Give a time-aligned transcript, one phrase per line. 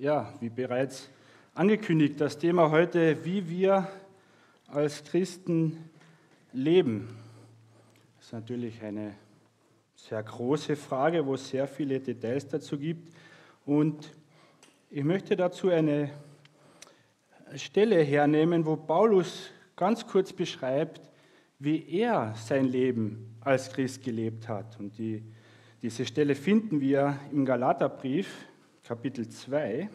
[0.00, 1.10] Ja, wie bereits
[1.54, 3.88] angekündigt, das Thema heute, wie wir
[4.68, 5.90] als Christen
[6.52, 7.08] leben.
[8.16, 9.16] Das ist natürlich eine
[9.96, 13.12] sehr große Frage, wo es sehr viele Details dazu gibt.
[13.66, 14.12] Und
[14.88, 16.10] ich möchte dazu eine
[17.56, 21.10] Stelle hernehmen, wo Paulus ganz kurz beschreibt,
[21.58, 24.78] wie er sein Leben als Christ gelebt hat.
[24.78, 25.24] Und die,
[25.82, 28.47] diese Stelle finden wir im Galaterbrief,
[28.88, 29.86] Kapitel 2.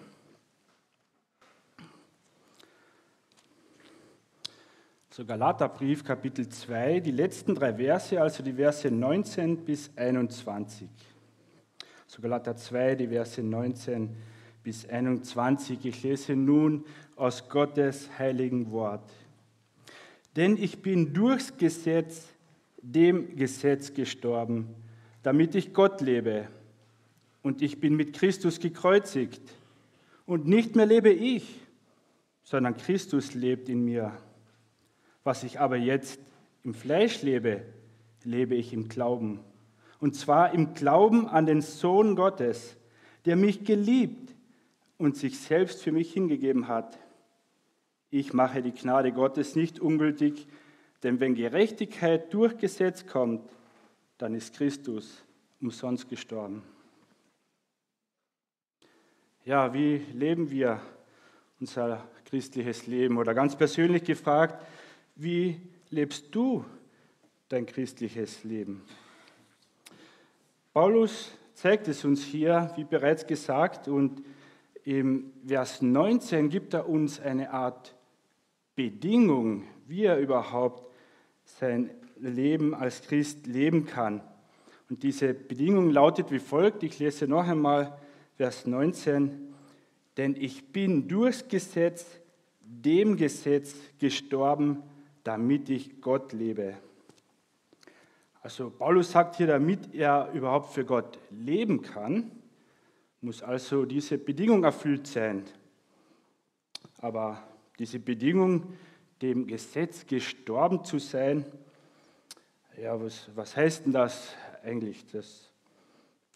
[5.09, 10.87] So Galaterbrief, Kapitel 2, die letzten drei Verse, also die Verse 19 bis 21.
[12.05, 14.15] So Galater 2, die Verse 19
[14.61, 15.83] bis 21.
[15.85, 19.11] Ich lese nun aus Gottes heiligen Wort.
[20.35, 22.27] Denn ich bin durchs Gesetz
[22.77, 24.75] dem Gesetz gestorben,
[25.23, 26.47] damit ich Gott lebe
[27.43, 29.41] und ich bin mit Christus gekreuzigt.
[30.25, 31.59] Und nicht mehr lebe ich,
[32.41, 34.17] sondern Christus lebt in mir.
[35.23, 36.19] Was ich aber jetzt
[36.63, 37.63] im Fleisch lebe,
[38.23, 39.41] lebe ich im Glauben.
[39.99, 42.77] Und zwar im Glauben an den Sohn Gottes,
[43.25, 44.33] der mich geliebt
[44.97, 46.97] und sich selbst für mich hingegeben hat.
[48.09, 50.47] Ich mache die Gnade Gottes nicht ungültig,
[51.03, 53.49] denn wenn Gerechtigkeit durch Gesetz kommt,
[54.17, 55.23] dann ist Christus
[55.59, 56.63] umsonst gestorben.
[59.45, 60.79] Ja, wie leben wir
[61.59, 63.17] unser christliches Leben?
[63.17, 64.65] Oder ganz persönlich gefragt,
[65.15, 66.63] wie lebst du
[67.49, 68.83] dein christliches Leben?
[70.71, 74.23] Paulus zeigt es uns hier, wie bereits gesagt, und
[74.85, 77.97] im Vers 19 gibt er uns eine Art
[78.75, 80.89] Bedingung, wie er überhaupt
[81.43, 84.23] sein Leben als Christ leben kann.
[84.89, 87.99] Und diese Bedingung lautet wie folgt, ich lese noch einmal
[88.35, 89.53] Vers 19,
[90.17, 92.05] denn ich bin durchs Gesetz,
[92.61, 94.81] dem Gesetz gestorben,
[95.23, 96.77] damit ich Gott lebe.
[98.41, 102.31] Also Paulus sagt hier, damit er überhaupt für Gott leben kann,
[103.21, 105.45] muss also diese Bedingung erfüllt sein.
[106.97, 107.41] Aber
[107.79, 108.73] diese Bedingung,
[109.21, 111.45] dem Gesetz gestorben zu sein,
[112.81, 115.05] ja, was, was heißt denn das eigentlich?
[115.11, 115.51] Das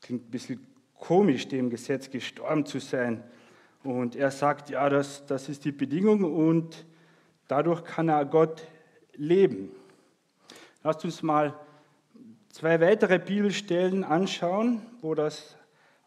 [0.01, 3.23] klingt ein bisschen komisch, dem Gesetz gestorben zu sein.
[3.83, 6.85] Und er sagt, ja, das, das ist die Bedingung und
[7.47, 8.67] dadurch kann er Gott
[9.13, 9.71] leben.
[10.83, 11.53] Lasst uns mal
[12.49, 15.55] zwei weitere Bibelstellen anschauen, wo das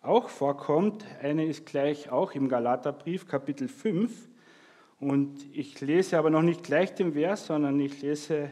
[0.02, 1.04] auch vorkommt.
[1.22, 4.28] Eine ist gleich auch im Galaterbrief, Kapitel 5.
[4.98, 8.50] Und ich lese aber noch nicht gleich den Vers, sondern ich lese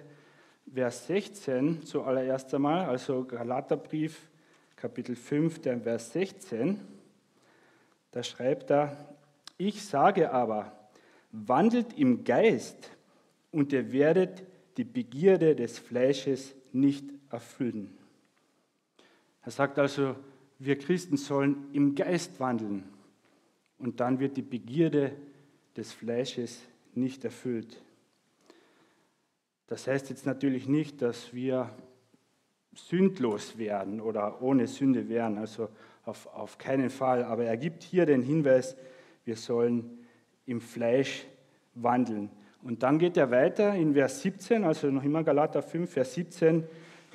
[0.72, 4.28] Vers 16 zuallererst einmal, also Galaterbrief,
[4.80, 6.78] Kapitel 5, der Vers 16,
[8.12, 9.12] da schreibt er,
[9.56, 10.72] ich sage aber,
[11.32, 12.88] wandelt im Geist
[13.50, 14.44] und ihr werdet
[14.76, 17.98] die Begierde des Fleisches nicht erfüllen.
[19.42, 20.14] Er sagt also,
[20.60, 22.84] wir Christen sollen im Geist wandeln
[23.78, 25.10] und dann wird die Begierde
[25.76, 26.62] des Fleisches
[26.94, 27.82] nicht erfüllt.
[29.66, 31.74] Das heißt jetzt natürlich nicht, dass wir
[32.86, 35.68] sündlos werden oder ohne Sünde wären, also
[36.04, 37.24] auf, auf keinen Fall.
[37.24, 38.76] Aber er gibt hier den Hinweis,
[39.24, 39.98] wir sollen
[40.46, 41.26] im Fleisch
[41.74, 42.30] wandeln.
[42.62, 46.64] Und dann geht er weiter in Vers 17, also noch immer Galater 5, Vers 17,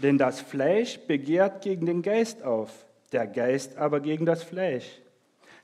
[0.01, 4.99] denn das Fleisch begehrt gegen den Geist auf, der Geist aber gegen das Fleisch.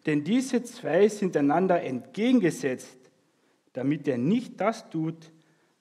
[0.05, 2.97] Denn diese zwei sind einander entgegengesetzt,
[3.73, 5.31] damit er nicht das tut,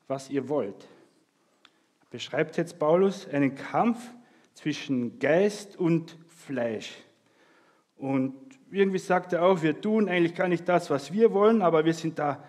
[0.06, 0.88] was ihr wollt
[2.10, 3.98] beschreibt jetzt Paulus einen Kampf
[4.54, 6.96] zwischen Geist und Fleisch.
[7.96, 8.34] Und
[8.70, 11.94] irgendwie sagt er auch, wir tun eigentlich gar nicht das, was wir wollen, aber wir
[11.94, 12.42] sind da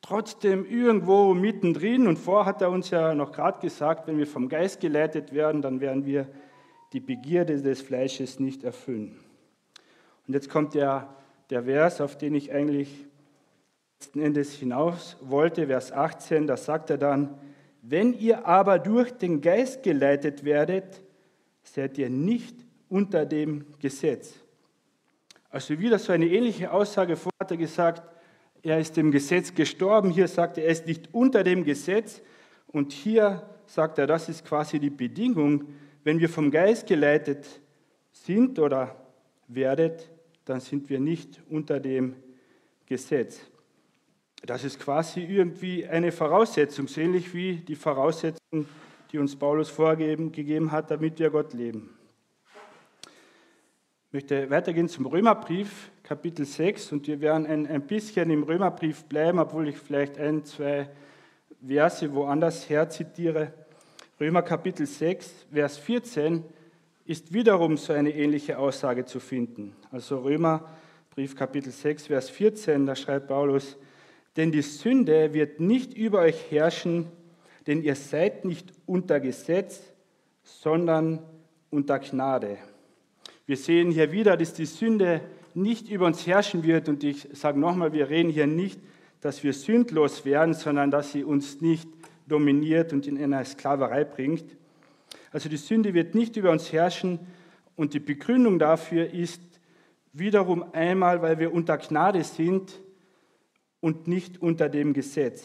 [0.00, 2.06] trotzdem irgendwo mittendrin.
[2.06, 5.62] Und vorher hat er uns ja noch gerade gesagt, wenn wir vom Geist geleitet werden,
[5.62, 6.28] dann werden wir
[6.92, 9.18] die Begierde des Fleisches nicht erfüllen.
[10.26, 11.14] Und jetzt kommt der,
[11.50, 13.06] der Vers, auf den ich eigentlich
[13.98, 17.38] letzten Endes hinaus wollte, Vers 18, da sagt er dann,
[17.90, 21.02] wenn ihr aber durch den Geist geleitet werdet,
[21.62, 22.54] seid ihr nicht
[22.90, 24.34] unter dem Gesetz.
[25.48, 27.16] Also wieder so eine ähnliche Aussage.
[27.16, 28.02] Vorher hat er gesagt,
[28.62, 30.10] er ist dem Gesetz gestorben.
[30.10, 32.20] Hier sagt er, er ist nicht unter dem Gesetz.
[32.66, 35.64] Und hier sagt er, das ist quasi die Bedingung.
[36.04, 37.46] Wenn wir vom Geist geleitet
[38.12, 38.96] sind oder
[39.46, 40.10] werdet,
[40.44, 42.16] dann sind wir nicht unter dem
[42.84, 43.40] Gesetz.
[44.42, 48.66] Das ist quasi irgendwie eine Voraussetzung, so ähnlich wie die Voraussetzung,
[49.10, 51.90] die uns Paulus vorgegeben hat, damit wir Gott leben.
[54.06, 59.04] Ich möchte weitergehen zum Römerbrief, Kapitel 6 und wir werden ein, ein bisschen im Römerbrief
[59.04, 60.88] bleiben, obwohl ich vielleicht ein, zwei
[61.66, 63.52] Verse woanders her zitiere.
[64.18, 66.44] Römer Kapitel 6, Vers 14
[67.04, 69.76] ist wiederum so eine ähnliche Aussage zu finden.
[69.90, 73.76] Also Römerbrief Kapitel 6, Vers 14, da schreibt Paulus,
[74.38, 77.08] denn die Sünde wird nicht über euch herrschen,
[77.66, 79.82] denn ihr seid nicht unter Gesetz,
[80.44, 81.18] sondern
[81.70, 82.56] unter Gnade.
[83.46, 85.22] Wir sehen hier wieder, dass die Sünde
[85.54, 86.88] nicht über uns herrschen wird.
[86.88, 88.78] Und ich sage nochmal, wir reden hier nicht,
[89.20, 91.88] dass wir sündlos werden, sondern dass sie uns nicht
[92.28, 94.44] dominiert und in eine Sklaverei bringt.
[95.32, 97.18] Also die Sünde wird nicht über uns herrschen.
[97.74, 99.42] Und die Begründung dafür ist
[100.12, 102.78] wiederum einmal, weil wir unter Gnade sind
[103.80, 105.44] und nicht unter dem Gesetz.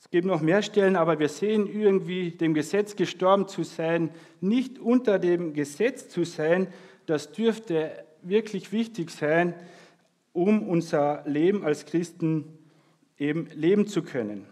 [0.00, 4.10] Es gibt noch mehr Stellen, aber wir sehen irgendwie, dem Gesetz gestorben zu sein,
[4.40, 6.68] nicht unter dem Gesetz zu sein,
[7.06, 9.54] das dürfte wirklich wichtig sein,
[10.32, 12.58] um unser Leben als Christen
[13.18, 14.46] eben leben zu können.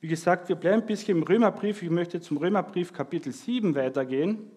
[0.00, 1.82] Wie gesagt, wir bleiben ein bisschen im Römerbrief.
[1.82, 4.50] Ich möchte zum Römerbrief Kapitel 7 weitergehen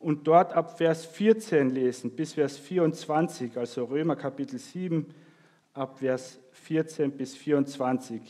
[0.00, 5.06] und dort ab Vers 14 lesen bis Vers 24, also Römer Kapitel 7
[5.72, 8.20] ab Vers 14 bis 24.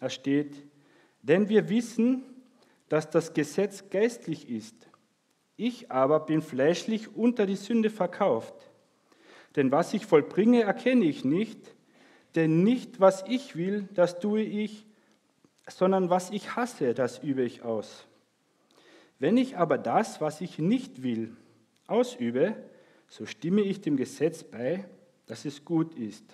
[0.00, 0.56] Da steht,
[1.22, 2.24] denn wir wissen,
[2.88, 4.88] dass das Gesetz geistlich ist.
[5.56, 8.54] Ich aber bin fleischlich unter die Sünde verkauft.
[9.56, 11.74] Denn was ich vollbringe, erkenne ich nicht.
[12.34, 14.86] Denn nicht, was ich will, das tue ich,
[15.68, 18.06] sondern was ich hasse, das übe ich aus.
[19.18, 21.36] Wenn ich aber das, was ich nicht will,
[21.86, 22.56] ausübe,
[23.08, 24.88] so stimme ich dem Gesetz bei,
[25.32, 26.26] dass es gut ist.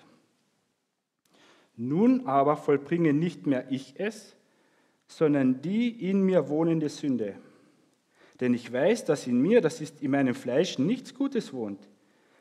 [1.77, 4.35] Nun aber vollbringe nicht mehr ich es,
[5.06, 7.37] sondern die in mir wohnende Sünde.
[8.41, 11.79] Denn ich weiß, dass in mir, das ist in meinem Fleisch, nichts Gutes wohnt.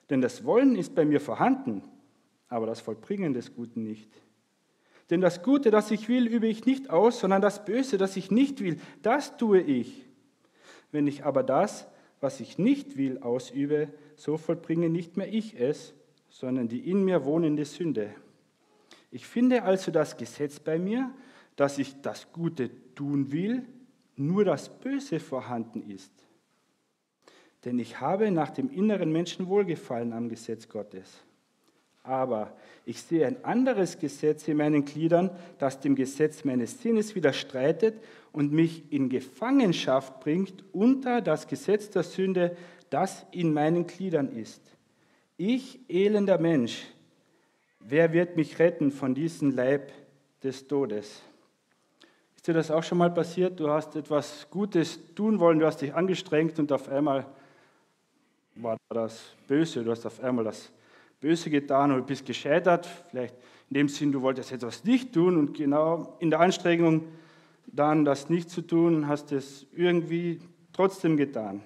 [0.10, 1.84] Denn das Wollen ist bei mir vorhanden,
[2.50, 4.10] aber das Vollbringen des Guten nicht.
[5.12, 8.32] Denn das Gute, das ich will, übe ich nicht aus, sondern das Böse, das ich
[8.32, 10.08] nicht will, das tue ich.
[10.92, 11.86] Wenn ich aber das,
[12.20, 15.94] was ich nicht will, ausübe, so vollbringe nicht mehr ich es,
[16.30, 18.14] sondern die in mir wohnende Sünde.
[19.12, 21.12] Ich finde also das Gesetz bei mir,
[21.56, 23.64] dass ich das Gute tun will,
[24.16, 26.12] nur das Böse vorhanden ist.
[27.66, 31.24] Denn ich habe nach dem inneren Menschen Wohlgefallen am Gesetz Gottes.
[32.04, 38.02] Aber ich sehe ein anderes Gesetz in meinen Gliedern, das dem Gesetz meines Sinnes widerstreitet
[38.32, 42.56] und mich in Gefangenschaft bringt unter das Gesetz der Sünde,
[42.90, 44.77] das in meinen Gliedern ist.
[45.40, 46.88] Ich, elender Mensch,
[47.80, 49.92] wer wird mich retten von diesem Leib
[50.44, 51.22] des Todes?
[52.36, 53.60] Ist dir das auch schon mal passiert?
[53.60, 57.28] Du hast etwas Gutes tun wollen, du hast dich angestrengt und auf einmal
[58.56, 60.72] war das Böse, du hast auf einmal das
[61.22, 62.88] Böse getan und bist gescheitert.
[63.12, 63.36] Vielleicht
[63.70, 67.04] in dem Sinn, du wolltest etwas nicht tun und genau in der Anstrengung
[67.68, 70.40] dann das nicht zu tun, hast es irgendwie
[70.74, 71.62] trotzdem getan.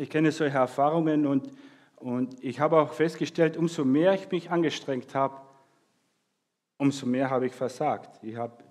[0.00, 1.50] Ich kenne solche Erfahrungen und
[2.00, 5.40] und ich habe auch festgestellt, umso mehr ich mich angestrengt habe,
[6.76, 8.22] umso mehr habe ich versagt.
[8.22, 8.62] Ich habe,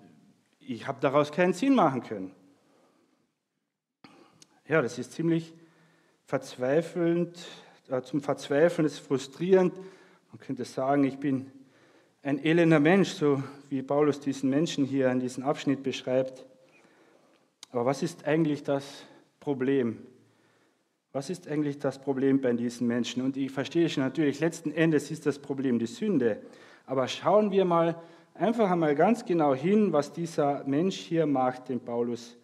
[0.60, 2.32] ich habe daraus keinen Sinn machen können.
[4.66, 5.52] Ja, das ist ziemlich
[6.24, 7.38] verzweifelnd,
[7.90, 9.74] äh, zum Verzweifeln, ist frustrierend.
[10.30, 11.50] Man könnte sagen, ich bin
[12.22, 16.46] ein elender Mensch, so wie Paulus diesen Menschen hier in diesem Abschnitt beschreibt.
[17.70, 19.04] Aber was ist eigentlich das
[19.38, 20.06] Problem?
[21.18, 23.24] Was ist eigentlich das Problem bei diesen Menschen?
[23.24, 26.40] Und ich verstehe schon natürlich, letzten Endes ist das Problem die Sünde.
[26.86, 28.00] Aber schauen wir mal
[28.34, 32.36] einfach einmal ganz genau hin, was dieser Mensch hier macht, den Paulus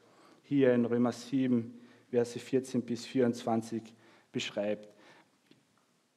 [0.42, 1.72] hier in Römer 7,
[2.10, 3.80] Verse 14 bis 24
[4.32, 4.88] beschreibt.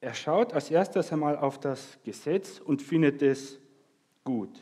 [0.00, 3.60] Er schaut als erstes einmal auf das Gesetz und findet es
[4.24, 4.60] gut.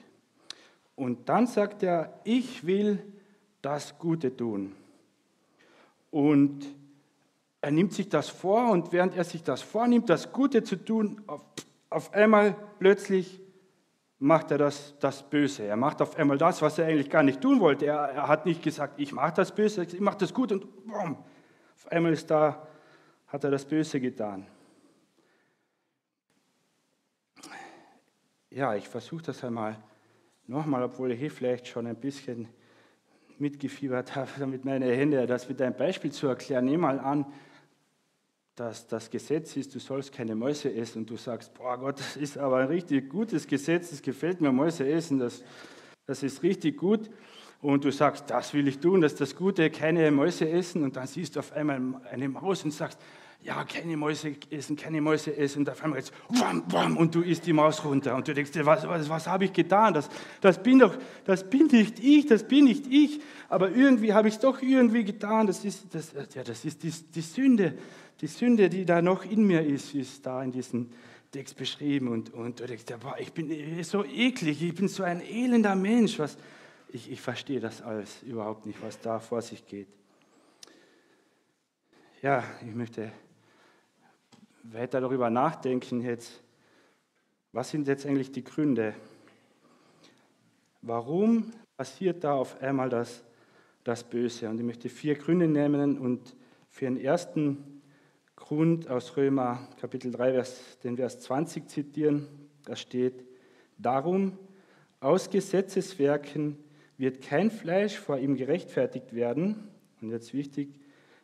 [0.97, 3.03] Und dann sagt er, ich will
[3.63, 4.73] das Gute tun.
[6.11, 6.67] Und
[7.67, 11.21] er nimmt sich das vor und während er sich das vornimmt, das Gute zu tun,
[11.27, 11.45] auf,
[11.91, 13.41] auf einmal plötzlich
[14.21, 15.65] macht er das, das Böse.
[15.65, 17.87] Er macht auf einmal das, was er eigentlich gar nicht tun wollte.
[17.87, 21.17] Er, er hat nicht gesagt, ich mache das Böse, ich mache das gut und boom,
[21.75, 22.69] auf einmal ist da,
[23.27, 24.47] hat er das Böse getan.
[28.49, 29.77] Ja, ich versuche das einmal
[30.47, 32.47] nochmal, obwohl ich hier vielleicht schon ein bisschen
[33.41, 36.65] mitgefiebert habe, mit meinen Händen, das mit einem Beispiel zu erklären.
[36.65, 37.27] Nehmen mal an,
[38.57, 42.17] dass das Gesetz ist, du sollst keine Mäuse essen und du sagst, boah Gott, das
[42.17, 45.45] ist aber ein richtig gutes Gesetz, das gefällt mir, Mäuse essen, das,
[46.07, 47.11] das ist richtig gut.
[47.61, 50.85] Und du sagst, das will ich tun, das ist das Gute, keine Mäuse essen.
[50.85, 52.99] Und dann siehst du auf einmal eine Maus und sagst,
[53.43, 55.61] ja, keine Mäuse essen, keine Mäuse essen.
[55.61, 58.15] Und auf einmal jetzt, wham, wham, und du isst die Maus runter.
[58.15, 59.95] Und du denkst dir, was, was, was habe ich getan?
[59.95, 60.09] Das,
[60.41, 63.21] das, bin doch, das bin nicht ich, das bin nicht ich.
[63.49, 65.47] Aber irgendwie habe ich es doch irgendwie getan.
[65.47, 67.79] Das ist, das, ja, das ist die, die Sünde.
[68.21, 70.91] Die Sünde, die da noch in mir ist, ist da in diesem
[71.31, 72.09] Text beschrieben.
[72.09, 76.19] Und, und du denkst boah, ich bin so eklig, ich bin so ein elender Mensch.
[76.19, 76.39] Was,
[76.89, 79.89] ich, ich verstehe das alles überhaupt nicht, was da vor sich geht.
[82.23, 83.13] Ja, ich möchte
[84.63, 86.43] weiter darüber nachdenken jetzt,
[87.53, 88.95] was sind jetzt eigentlich die Gründe?
[90.83, 93.23] Warum passiert da auf einmal das,
[93.85, 94.49] das Böse?
[94.49, 96.35] Und ich möchte vier Gründe nehmen und
[96.71, 97.76] für den ersten
[98.49, 102.29] Grund aus Römer Kapitel 3, Vers, den Vers 20 zitieren.
[102.65, 103.25] Da steht,
[103.77, 104.39] darum,
[105.01, 106.57] aus Gesetzeswerken
[106.97, 109.67] wird kein Fleisch vor ihm gerechtfertigt werden.
[110.01, 110.79] Und jetzt wichtig,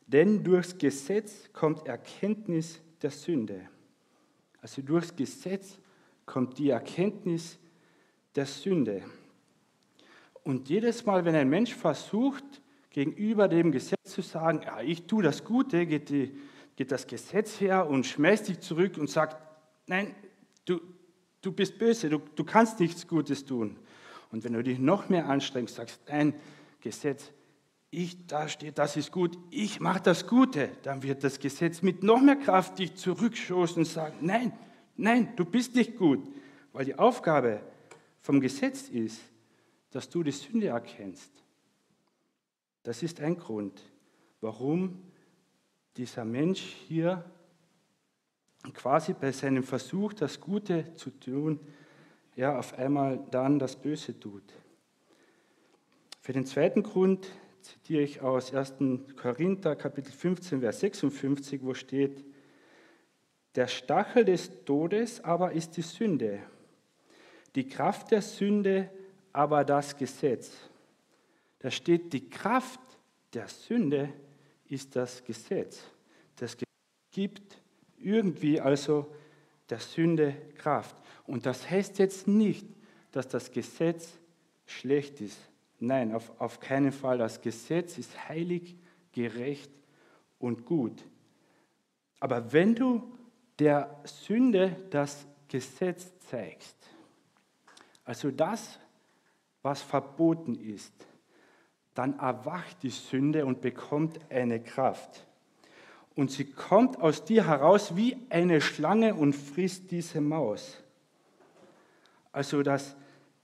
[0.08, 3.68] denn durchs Gesetz kommt Erkenntnis der Sünde.
[4.60, 5.78] Also durchs Gesetz
[6.26, 7.56] kommt die Erkenntnis
[8.34, 9.04] der Sünde.
[10.42, 12.44] Und jedes Mal, wenn ein Mensch versucht,
[12.90, 16.36] gegenüber dem Gesetz zu sagen, ja, ich tue das Gute, geht, die,
[16.76, 19.36] geht das Gesetz her und schmeißt dich zurück und sagt,
[19.86, 20.14] nein,
[20.64, 20.80] du,
[21.40, 23.76] du bist böse, du, du kannst nichts Gutes tun.
[24.30, 26.34] Und wenn du dich noch mehr anstrengst, sagst, nein,
[26.80, 27.30] Gesetz,
[27.90, 32.02] ich, da steht, das ist gut, ich mache das Gute, dann wird das Gesetz mit
[32.02, 34.52] noch mehr Kraft dich zurückstoßen und sagen, nein,
[34.96, 36.26] nein, du bist nicht gut,
[36.72, 37.60] weil die Aufgabe
[38.22, 39.20] vom Gesetz ist,
[39.90, 41.30] dass du die Sünde erkennst.
[42.82, 43.82] Das ist ein Grund,
[44.40, 45.02] warum
[45.96, 47.24] dieser Mensch hier
[48.74, 51.60] quasi bei seinem Versuch, das Gute zu tun,
[52.36, 54.44] ja, auf einmal dann das Böse tut.
[56.20, 57.26] Für den zweiten Grund
[57.60, 58.74] zitiere ich aus 1.
[59.16, 62.24] Korinther Kapitel 15, Vers 56, wo steht,
[63.54, 66.40] der Stachel des Todes aber ist die Sünde,
[67.54, 68.88] die Kraft der Sünde
[69.32, 70.52] aber das Gesetz.
[71.58, 72.80] Da steht, die Kraft
[73.34, 74.12] der Sünde
[74.72, 75.82] ist das Gesetz.
[76.36, 76.56] Das
[77.10, 77.62] gibt
[77.98, 79.14] irgendwie also
[79.68, 80.96] der Sünde Kraft.
[81.26, 82.66] Und das heißt jetzt nicht,
[83.10, 84.14] dass das Gesetz
[84.64, 85.38] schlecht ist.
[85.78, 87.18] Nein, auf, auf keinen Fall.
[87.18, 88.76] Das Gesetz ist heilig,
[89.12, 89.70] gerecht
[90.38, 91.04] und gut.
[92.18, 93.12] Aber wenn du
[93.58, 96.76] der Sünde das Gesetz zeigst,
[98.04, 98.78] also das,
[99.60, 100.92] was verboten ist,
[101.94, 105.26] dann erwacht die Sünde und bekommt eine Kraft.
[106.14, 110.78] Und sie kommt aus dir heraus wie eine Schlange und frisst diese Maus.
[112.32, 112.96] Also das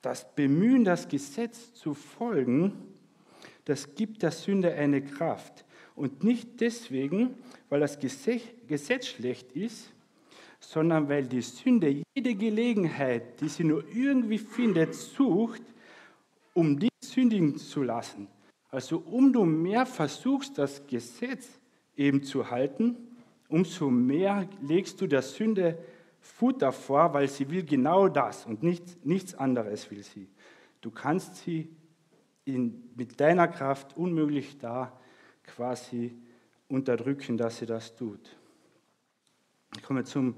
[0.03, 2.73] das Bemühen, das Gesetz zu folgen,
[3.65, 5.65] das gibt der Sünde eine Kraft.
[5.95, 7.35] Und nicht deswegen,
[7.69, 9.93] weil das Gesetz schlecht ist,
[10.61, 15.63] sondern weil die Sünde jede Gelegenheit, die sie nur irgendwie findet, sucht,
[16.55, 18.29] um dich sündigen zu lassen.
[18.71, 21.49] Also umso mehr versuchst das Gesetz
[21.97, 22.97] eben zu halten,
[23.49, 25.79] umso mehr legst du der Sünde
[26.21, 30.29] Futter vor, weil sie will genau das und nichts, nichts anderes will sie.
[30.81, 31.69] Du kannst sie
[32.45, 34.99] in, mit deiner Kraft unmöglich da
[35.45, 36.17] quasi
[36.69, 38.37] unterdrücken, dass sie das tut.
[39.77, 40.37] Ich komme zum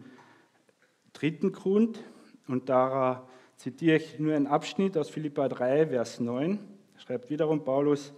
[1.12, 2.02] dritten Grund
[2.46, 6.58] und da zitiere ich nur einen Abschnitt aus Philippa 3, Vers 9.
[7.00, 8.12] Schreibt wiederum Paulus,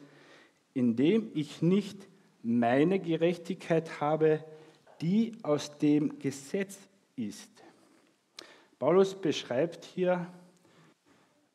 [0.74, 2.08] indem ich nicht
[2.42, 4.44] meine Gerechtigkeit habe,
[5.00, 6.78] die aus dem Gesetz
[7.14, 7.50] ist.
[8.80, 10.26] Paulus beschreibt hier,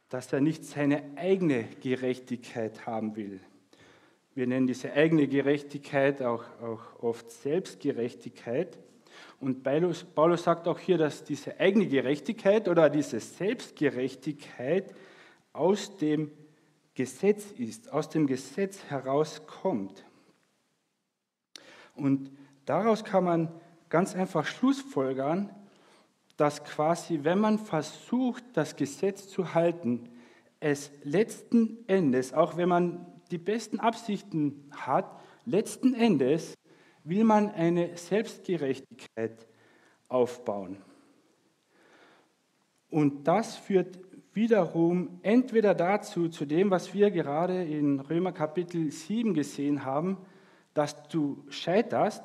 [0.07, 3.41] dass er nicht seine eigene Gerechtigkeit haben will.
[4.33, 8.77] Wir nennen diese eigene Gerechtigkeit auch, auch oft Selbstgerechtigkeit.
[9.41, 14.93] Und Paulus, Paulus sagt auch hier, dass diese eigene Gerechtigkeit oder diese Selbstgerechtigkeit
[15.51, 16.31] aus dem
[16.97, 20.03] Gesetz ist, aus dem Gesetz herauskommt.
[21.93, 22.31] Und
[22.65, 23.53] daraus kann man
[23.89, 25.51] ganz einfach Schlussfolgern,
[26.37, 30.09] dass quasi, wenn man versucht, das Gesetz zu halten,
[30.59, 36.55] es letzten Endes, auch wenn man die besten Absichten hat, letzten Endes
[37.03, 39.47] will man eine Selbstgerechtigkeit
[40.07, 40.81] aufbauen.
[42.89, 43.99] Und das führt
[44.37, 50.15] wiederum entweder dazu, zu dem, was wir gerade in Römer Kapitel 7 gesehen haben,
[50.75, 52.21] dass du scheiterst,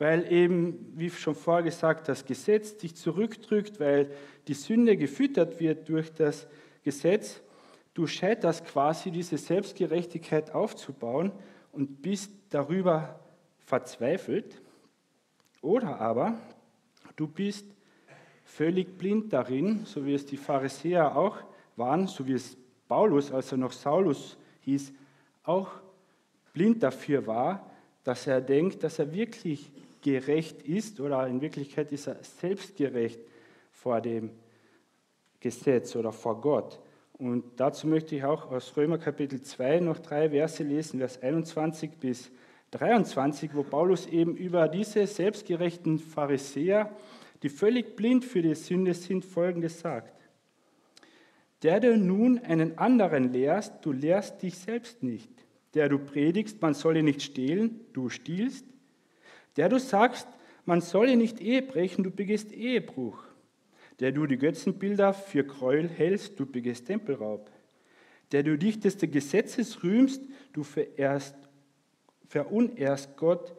[0.00, 4.10] weil eben, wie schon vorher gesagt, das Gesetz dich zurückdrückt, weil
[4.48, 6.48] die Sünde gefüttert wird durch das
[6.82, 7.40] Gesetz.
[7.94, 11.30] Du scheiterst quasi, diese Selbstgerechtigkeit aufzubauen
[11.70, 13.20] und bist darüber
[13.60, 14.60] verzweifelt.
[15.62, 16.36] Oder aber
[17.14, 17.64] du bist
[18.48, 21.36] völlig blind darin, so wie es die Pharisäer auch
[21.76, 22.56] waren, so wie es
[22.88, 24.92] Paulus, als er noch Saulus hieß,
[25.44, 25.68] auch
[26.54, 27.70] blind dafür war,
[28.04, 33.20] dass er denkt, dass er wirklich gerecht ist oder in Wirklichkeit ist er selbstgerecht
[33.70, 34.30] vor dem
[35.40, 36.80] Gesetz oder vor Gott.
[37.18, 41.90] Und dazu möchte ich auch aus Römer Kapitel 2 noch drei Verse lesen, Vers 21
[42.00, 42.30] bis
[42.70, 46.90] 23, wo Paulus eben über diese selbstgerechten Pharisäer,
[47.42, 50.14] die völlig blind für die Sünde sind, folgendes sagt.
[51.62, 55.30] Der du nun einen anderen lehrst, du lehrst dich selbst nicht.
[55.74, 58.64] Der du predigst, man solle nicht stehlen, du stiehlst.
[59.56, 60.28] Der du sagst,
[60.64, 63.28] man solle nicht Ehe brechen, du begehst Ehebruch
[64.00, 67.50] der du die Götzenbilder für Gräuel hältst, du begehst Tempelraub.
[68.30, 71.34] Der du dich des Gesetzes rühmst, du verehrst,
[72.26, 73.54] verunehrst Gott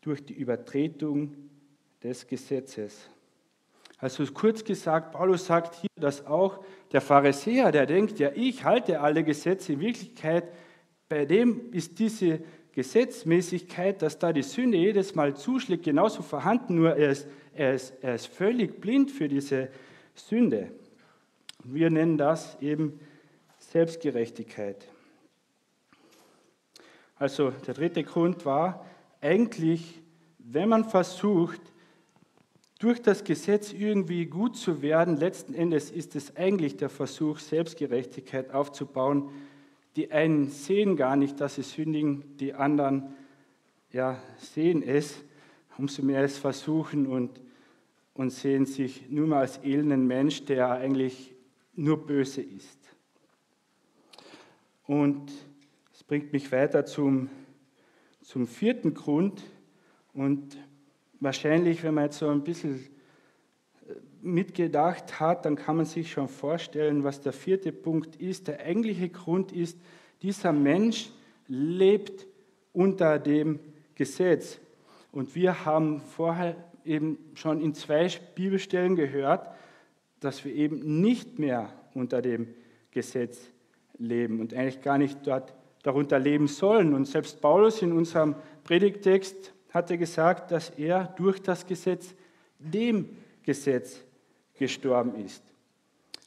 [0.00, 1.36] durch die Übertretung
[2.02, 3.08] des Gesetzes.
[3.98, 9.00] Also kurz gesagt, Paulus sagt hier, dass auch der Pharisäer, der denkt, ja, ich halte
[9.00, 10.44] alle Gesetze, in Wirklichkeit,
[11.08, 12.40] bei dem ist diese
[12.72, 17.92] Gesetzmäßigkeit, dass da die Sünde jedes Mal zuschlägt, genauso vorhanden, nur er ist er ist,
[18.00, 19.68] er ist völlig blind für diese
[20.14, 20.70] Sünde.
[21.64, 22.98] Wir nennen das eben
[23.58, 24.88] Selbstgerechtigkeit.
[27.16, 28.86] Also der dritte Grund war
[29.20, 30.00] eigentlich,
[30.38, 31.60] wenn man versucht,
[32.82, 38.52] durch das Gesetz irgendwie gut zu werden, letzten Endes ist es eigentlich der Versuch, Selbstgerechtigkeit
[38.52, 39.30] aufzubauen.
[39.94, 43.14] Die einen sehen gar nicht, dass sie sündigen, die anderen
[43.92, 45.22] ja, sehen es
[45.78, 47.40] umso mehr es versuchen und,
[48.14, 51.34] und sehen sich nur mal als elenden Mensch, der eigentlich
[51.74, 52.78] nur böse ist.
[54.86, 55.30] Und
[55.92, 57.30] es bringt mich weiter zum,
[58.22, 59.42] zum vierten Grund.
[60.12, 60.58] Und
[61.22, 62.84] wahrscheinlich, wenn man jetzt so ein bisschen
[63.88, 68.48] äh, mitgedacht hat, dann kann man sich schon vorstellen, was der vierte Punkt ist.
[68.48, 69.78] Der eigentliche Grund ist,
[70.20, 71.10] dieser Mensch
[71.48, 72.26] lebt
[72.72, 73.60] unter dem
[73.94, 74.58] Gesetz.
[75.12, 79.48] Und wir haben vorher eben schon in zwei Bibelstellen gehört,
[80.20, 82.48] dass wir eben nicht mehr unter dem
[82.90, 83.38] Gesetz
[83.98, 86.94] leben und eigentlich gar nicht dort darunter leben sollen.
[86.94, 92.14] Und selbst Paulus in unserem Predigtext hatte gesagt, dass er durch das Gesetz
[92.58, 93.08] dem
[93.42, 94.00] Gesetz
[94.54, 95.42] gestorben ist.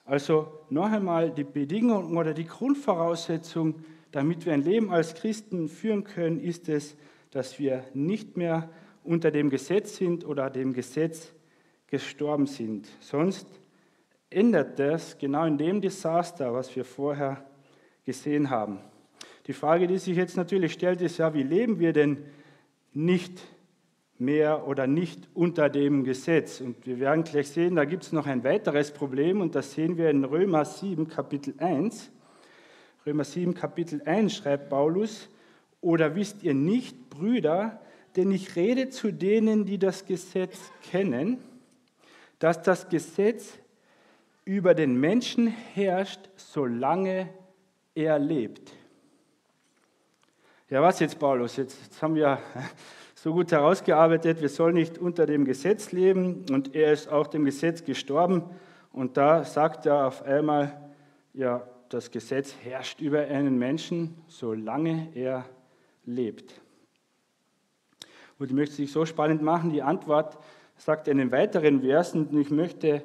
[0.03, 3.75] Also noch einmal die Bedingung oder die Grundvoraussetzung,
[4.11, 6.95] damit wir ein Leben als Christen führen können, ist es,
[7.31, 8.69] dass wir nicht mehr
[9.03, 11.33] unter dem Gesetz sind oder dem Gesetz
[11.87, 12.87] gestorben sind.
[12.99, 13.47] Sonst
[14.29, 17.45] ändert das genau in dem Desaster, was wir vorher
[18.05, 18.79] gesehen haben.
[19.47, 22.25] Die Frage, die sich jetzt natürlich stellt, ist ja, wie leben wir denn
[22.95, 23.41] nicht
[24.17, 26.61] mehr oder nicht unter dem Gesetz?
[26.61, 29.97] Und wir werden gleich sehen, da gibt es noch ein weiteres Problem und das sehen
[29.97, 32.09] wir in Römer 7, Kapitel 1.
[33.05, 35.29] Römer 7, Kapitel 1 schreibt Paulus,
[35.81, 37.79] oder wisst ihr nicht, Brüder,
[38.15, 41.37] denn ich rede zu denen, die das Gesetz kennen,
[42.39, 43.59] dass das Gesetz
[44.45, 47.29] über den Menschen herrscht, solange
[47.93, 48.73] er lebt.
[50.67, 51.57] Ja, was jetzt, Paulus?
[51.57, 52.39] Jetzt, jetzt haben wir
[53.15, 57.45] so gut herausgearbeitet, wir sollen nicht unter dem Gesetz leben und er ist auch dem
[57.45, 58.43] Gesetz gestorben.
[58.91, 60.91] Und da sagt er auf einmal,
[61.33, 65.45] ja, das Gesetz herrscht über einen Menschen, solange er
[66.03, 66.59] lebt.
[68.39, 69.69] Und ich möchte es nicht so spannend machen.
[69.69, 70.39] Die Antwort
[70.77, 72.25] sagt in den weiteren Versen.
[72.25, 73.03] Und ich möchte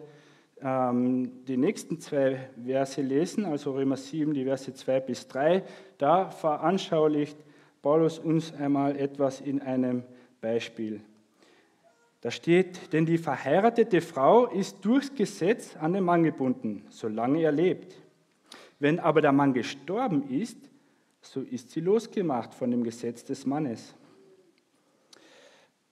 [0.63, 5.63] ähm, die nächsten zwei Verse lesen, also Römer 7, die Verse 2 bis 3.
[5.99, 7.37] Da veranschaulicht
[7.83, 10.05] Paulus uns einmal etwas in einem
[10.41, 11.01] Beispiel.
[12.21, 17.53] Da steht, denn die verheiratete Frau ist durchs Gesetz an den Mann gebunden, solange er
[17.53, 17.97] lebt.
[18.79, 20.59] Wenn aber der Mann gestorben ist,
[21.23, 23.95] so ist sie losgemacht von dem Gesetz des Mannes.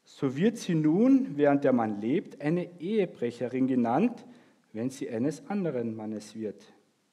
[0.05, 4.27] So wird sie nun, während der Mann lebt, eine Ehebrecherin genannt,
[4.73, 6.63] wenn sie eines anderen Mannes wird.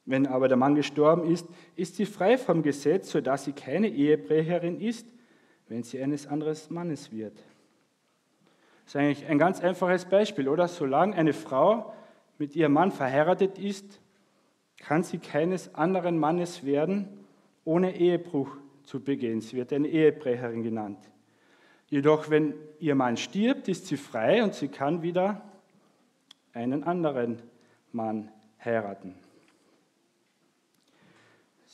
[0.06, 4.80] Wenn aber der Mann gestorben ist, ist sie frei vom Gesetz, sodass sie keine Ehebrecherin
[4.80, 5.06] ist,
[5.68, 7.36] wenn sie eines anderen Mannes wird.
[8.84, 10.68] Das ist eigentlich ein ganz einfaches Beispiel, oder?
[10.68, 11.92] Solange eine Frau
[12.38, 14.00] mit ihrem Mann verheiratet ist,
[14.78, 17.08] kann sie keines anderen Mannes werden,
[17.64, 19.40] ohne Ehebruch zu begehen.
[19.40, 20.98] Sie wird eine Ehebrecherin genannt.
[21.88, 25.42] Jedoch, wenn ihr Mann stirbt, ist sie frei und sie kann wieder
[26.52, 27.42] einen anderen
[27.90, 28.30] Mann
[28.64, 29.16] heiraten.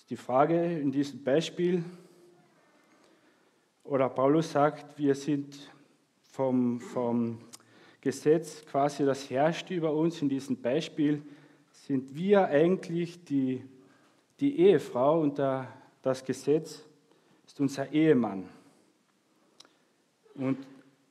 [0.02, 1.84] Ist die Frage in diesem Beispiel.
[3.84, 5.70] Oder Paulus sagt, wir sind
[6.22, 7.38] vom, vom
[8.00, 10.20] Gesetz quasi das herrscht über uns.
[10.20, 11.22] In diesem Beispiel
[11.70, 13.62] sind wir eigentlich die,
[14.40, 15.68] die Ehefrau und der,
[16.02, 16.84] das Gesetz
[17.46, 18.48] ist unser Ehemann.
[20.34, 20.58] Und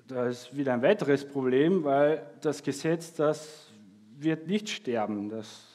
[0.05, 3.71] das ist wieder ein weiteres Problem, weil das Gesetz, das
[4.17, 5.29] wird nicht sterben.
[5.29, 5.70] Das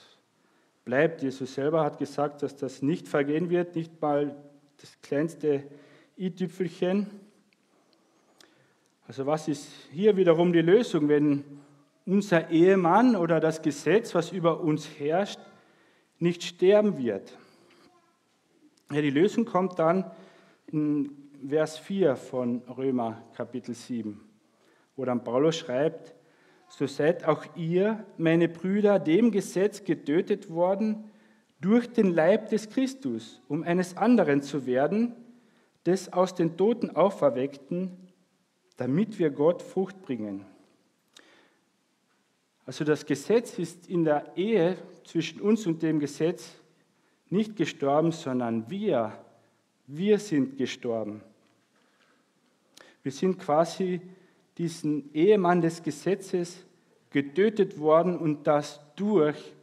[0.86, 1.20] bleibt.
[1.20, 4.34] Jesus selber hat gesagt, dass das nicht vergehen wird, nicht mal
[4.80, 5.64] das kleinste
[6.16, 7.08] i-Tüpfelchen.
[9.08, 11.44] Also was ist hier wiederum die Lösung, wenn
[12.06, 15.40] unser Ehemann oder das Gesetz, was über uns herrscht,
[16.20, 17.36] nicht sterben wird?
[18.92, 20.08] Ja, die Lösung kommt dann
[20.68, 21.10] in
[21.48, 24.20] Vers 4 von Römer Kapitel 7,
[24.94, 26.15] wo dann Paulus schreibt,
[26.68, 31.10] so seid auch ihr, meine Brüder, dem Gesetz getötet worden
[31.60, 35.14] durch den Leib des Christus, um eines anderen zu werden,
[35.86, 37.96] des aus den Toten auferweckten,
[38.76, 40.44] damit wir Gott Frucht bringen.
[42.66, 46.56] Also das Gesetz ist in der Ehe zwischen uns und dem Gesetz
[47.30, 49.12] nicht gestorben, sondern wir,
[49.86, 51.22] wir sind gestorben.
[53.02, 54.00] Wir sind quasi
[54.58, 56.64] diesen Ehemann des Gesetzes
[57.10, 59.54] getötet worden und das durch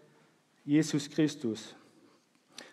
[0.65, 1.75] Jesus Christus.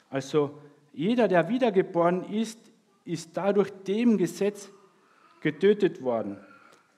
[0.09, 0.59] Also
[0.93, 2.59] jeder, der wiedergeboren ist,
[3.05, 4.71] ist dadurch dem Gesetz
[5.41, 6.37] getötet worden.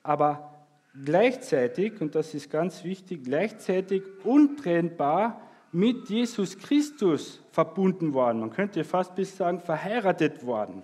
[0.02, 0.66] Aber
[1.04, 8.40] gleichzeitig, und das ist ganz wichtig, gleichzeitig untrennbar mit Jesus Christus verbunden worden.
[8.40, 10.82] Man könnte fast bis sagen, verheiratet worden.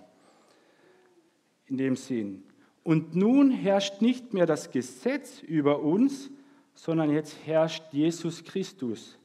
[1.67, 2.48] In dem Sinn.
[2.89, 6.31] Und nun herrscht nicht mehr das Gesetz über uns,
[6.73, 9.19] sondern jetzt herrscht Jesus Christus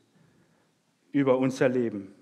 [1.13, 2.13] über unser Leben.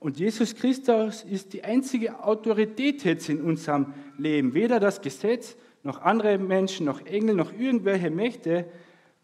[0.00, 4.52] Und Jesus Christus ist die einzige Autorität jetzt in unserem Leben.
[4.52, 8.66] Weder das Gesetz, noch andere Menschen, noch Engel, noch irgendwelche Mächte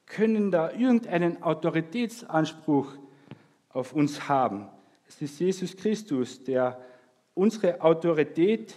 [0.06, 2.96] können da irgendeinen Autoritätsanspruch
[3.68, 4.68] auf uns haben.
[5.06, 6.80] Es ist Jesus Christus, der
[7.34, 8.74] unsere Autorität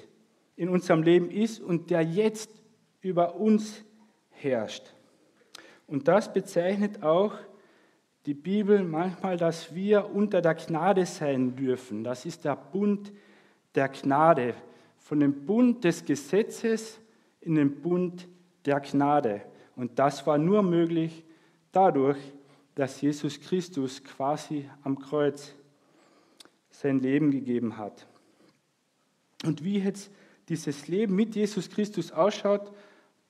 [0.57, 2.60] in unserem Leben ist und der jetzt
[3.01, 3.83] über uns
[4.29, 4.93] herrscht.
[5.87, 7.33] Und das bezeichnet auch
[8.25, 12.03] die Bibel manchmal, dass wir unter der Gnade sein dürfen.
[12.03, 13.11] Das ist der Bund
[13.75, 14.53] der Gnade.
[14.99, 16.99] Von dem Bund des Gesetzes
[17.41, 18.27] in den Bund
[18.65, 19.41] der Gnade.
[19.75, 21.23] Und das war nur möglich
[21.71, 22.19] dadurch,
[22.75, 25.55] dass Jesus Christus quasi am Kreuz
[26.69, 28.07] sein Leben gegeben hat.
[29.43, 30.11] Und wie jetzt
[30.47, 32.71] dieses Leben mit Jesus Christus ausschaut,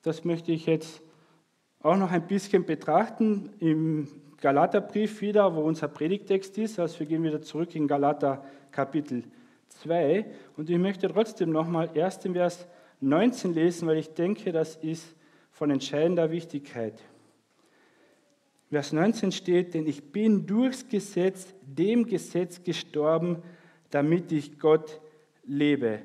[0.02, 1.00] das möchte ich jetzt
[1.80, 4.08] auch noch ein bisschen betrachten im
[4.40, 6.78] Galaterbrief wieder, wo unser Predigtext ist.
[6.78, 9.24] Also wir gehen wieder zurück in Galater Kapitel
[9.68, 10.26] 2.
[10.56, 12.66] Und ich möchte trotzdem nochmal erst im Vers
[13.00, 15.14] 19 lesen, weil ich denke, das ist
[15.50, 17.00] von entscheidender Wichtigkeit.
[18.70, 23.42] Vers 19 steht, denn ich bin durchs Gesetz, dem Gesetz gestorben,
[23.90, 25.00] damit ich Gott
[25.44, 26.00] lebe.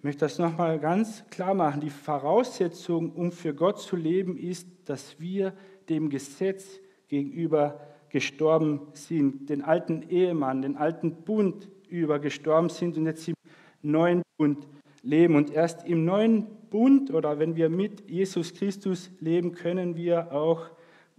[0.00, 1.82] Ich möchte das nochmal ganz klar machen.
[1.82, 5.52] Die Voraussetzung, um für Gott zu leben, ist, dass wir
[5.90, 13.04] dem Gesetz gegenüber gestorben sind, den alten Ehemann, den alten Bund über gestorben sind und
[13.04, 13.34] jetzt im
[13.82, 14.66] neuen Bund
[15.02, 15.34] leben.
[15.34, 20.70] Und erst im neuen Bund oder wenn wir mit Jesus Christus leben, können wir auch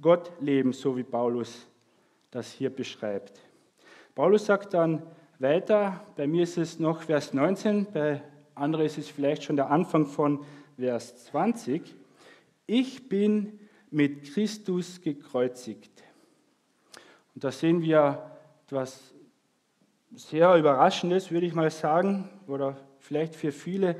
[0.02, 1.68] Gott leben, so wie Paulus
[2.32, 3.42] das hier beschreibt.
[4.16, 5.04] Paulus sagt dann
[5.38, 8.24] weiter, bei mir ist es noch Vers 19, bei
[8.56, 10.46] andere ist es vielleicht schon der Anfang von
[10.78, 11.96] Vers 20.
[12.68, 13.60] Ich bin
[13.90, 15.92] mit Christus gekreuzigt.
[17.36, 18.32] Und da sehen wir
[18.66, 19.14] etwas
[20.14, 23.96] sehr Überraschendes, würde ich mal sagen, oder vielleicht für viele.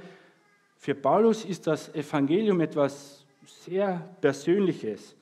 [0.78, 5.16] Für Paulus ist das Evangelium etwas sehr Persönliches.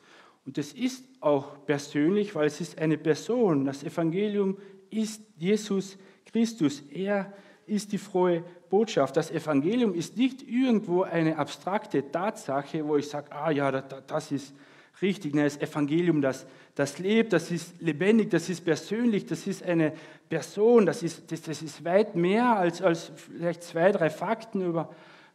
[0.45, 3.65] Und es ist auch persönlich, weil es ist eine Person.
[3.65, 4.57] Das Evangelium
[4.89, 6.81] ist Jesus Christus.
[6.91, 9.17] Er ist ist die frohe Botschaft.
[9.17, 14.53] Das Evangelium ist nicht irgendwo eine abstrakte Tatsache, wo ich sage, ah ja, das ist
[15.01, 15.35] richtig.
[15.35, 19.93] Nein, das Evangelium, das, das lebt, das ist lebendig, das ist persönlich, das ist eine
[20.29, 24.89] Person, das ist, das, das ist weit mehr als, als vielleicht zwei, drei Fakten über,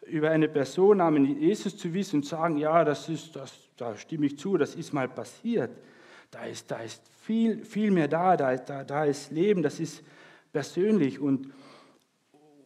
[0.06, 4.26] über eine Person namens Jesus zu wissen und sagen, ja, das ist, das, da stimme
[4.26, 5.70] ich zu, das ist mal passiert.
[6.30, 10.02] Da ist, da ist viel, viel mehr da, da, da, da ist Leben, das ist
[10.52, 11.52] persönlich und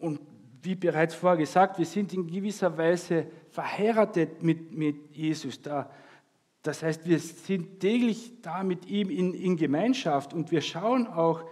[0.01, 0.21] und
[0.63, 5.63] wie bereits vorher gesagt, wir sind in gewisser Weise verheiratet mit, mit Jesus.
[5.63, 5.91] Da,
[6.63, 11.43] das heißt, wir sind täglich da mit ihm in, in Gemeinschaft und wir schauen auch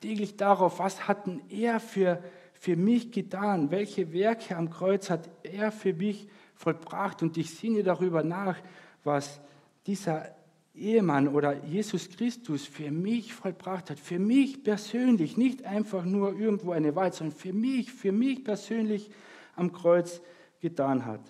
[0.00, 2.22] täglich darauf, was hat er für,
[2.54, 7.82] für mich getan, welche Werke am Kreuz hat er für mich vollbracht und ich sinne
[7.82, 8.56] darüber nach,
[9.04, 9.40] was
[9.86, 10.34] dieser
[10.74, 16.72] Ehemann oder Jesus Christus für mich vollbracht hat, für mich persönlich, nicht einfach nur irgendwo
[16.72, 19.10] eine Wahl, sondern für mich, für mich persönlich
[19.54, 20.22] am Kreuz
[20.60, 21.20] getan hat.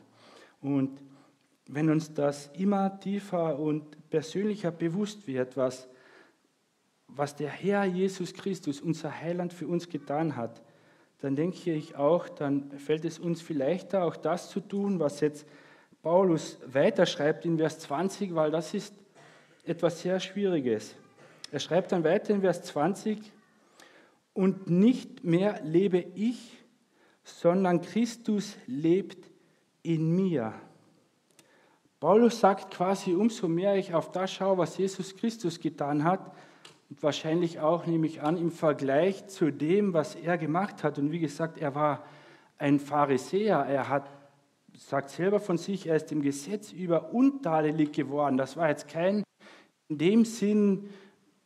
[0.60, 1.02] Und
[1.68, 5.88] wenn uns das immer tiefer und persönlicher bewusst wird, was,
[7.08, 10.62] was der Herr Jesus Christus, unser Heiland, für uns getan hat,
[11.18, 15.20] dann denke ich auch, dann fällt es uns viel leichter, auch das zu tun, was
[15.20, 15.46] jetzt
[16.02, 19.01] Paulus weiterschreibt in Vers 20, weil das ist
[19.64, 20.94] etwas sehr Schwieriges.
[21.50, 23.32] Er schreibt dann weiter in Vers 20,
[24.34, 26.56] und nicht mehr lebe ich,
[27.22, 29.30] sondern Christus lebt
[29.82, 30.54] in mir.
[32.00, 36.34] Paulus sagt quasi, umso mehr ich auf das schaue, was Jesus Christus getan hat,
[36.88, 40.98] und wahrscheinlich auch, nehme ich an, im Vergleich zu dem, was er gemacht hat.
[40.98, 42.04] Und wie gesagt, er war
[42.58, 43.60] ein Pharisäer.
[43.60, 44.10] Er hat,
[44.76, 48.36] sagt selber von sich, er ist dem Gesetz über untadelig geworden.
[48.36, 49.22] Das war jetzt kein
[49.92, 50.88] in dem Sinn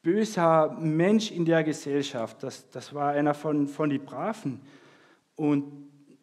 [0.03, 2.45] böser Mensch in der Gesellschaft.
[2.45, 4.61] Das, das war einer von, von den Braven.
[5.35, 5.65] Und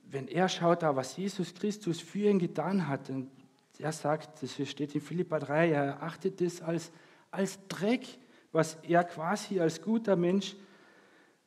[0.09, 3.29] wenn er schaut, was Jesus Christus für ihn getan hat, und
[3.77, 6.93] er sagt, das steht in Philippa 3, er erachtet es als,
[7.29, 8.07] als Dreck,
[8.53, 10.55] was er quasi als guter Mensch,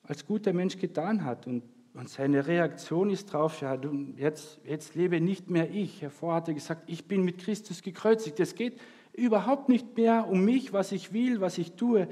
[0.02, 1.46] als guter Mensch getan hat.
[1.46, 1.62] Und,
[1.94, 3.78] und seine Reaktion ist drauf, ja,
[4.16, 6.02] jetzt, jetzt lebe nicht mehr ich.
[6.02, 8.38] Hervor hat er gesagt, ich bin mit Christus gekreuzigt.
[8.40, 8.78] Es geht
[9.16, 12.08] überhaupt nicht mehr um mich, was ich will, was ich tue.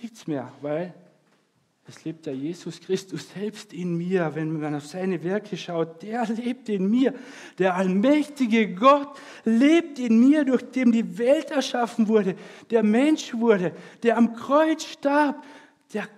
[0.00, 0.94] Nichts mehr, weil
[1.90, 4.30] es lebt ja Jesus Christus selbst in mir.
[4.34, 7.14] Wenn man auf seine Werke schaut, der lebt in mir.
[7.58, 12.36] Der allmächtige Gott lebt in mir, durch den die Welt erschaffen wurde,
[12.70, 13.72] der Mensch wurde,
[14.04, 15.44] der am Kreuz starb.
[15.92, 16.08] Der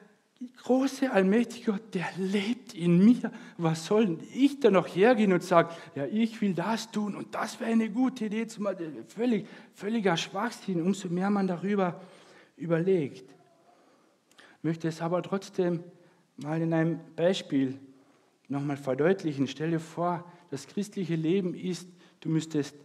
[0.62, 3.33] große, allmächtige Gott, der lebt in mir.
[3.59, 7.61] Was soll ich da noch hergehen und sagen, ja, ich will das tun und das
[7.61, 8.46] wäre eine gute Idee.
[9.09, 12.00] Völlig, völliger Schwachsinn, umso mehr man darüber
[12.57, 13.24] überlegt.
[14.59, 15.83] Ich möchte es aber trotzdem
[16.37, 17.78] mal in einem Beispiel
[18.48, 19.46] nochmal verdeutlichen.
[19.48, 21.88] Stell dir vor, das christliche Leben ist,
[22.20, 22.76] du müsstest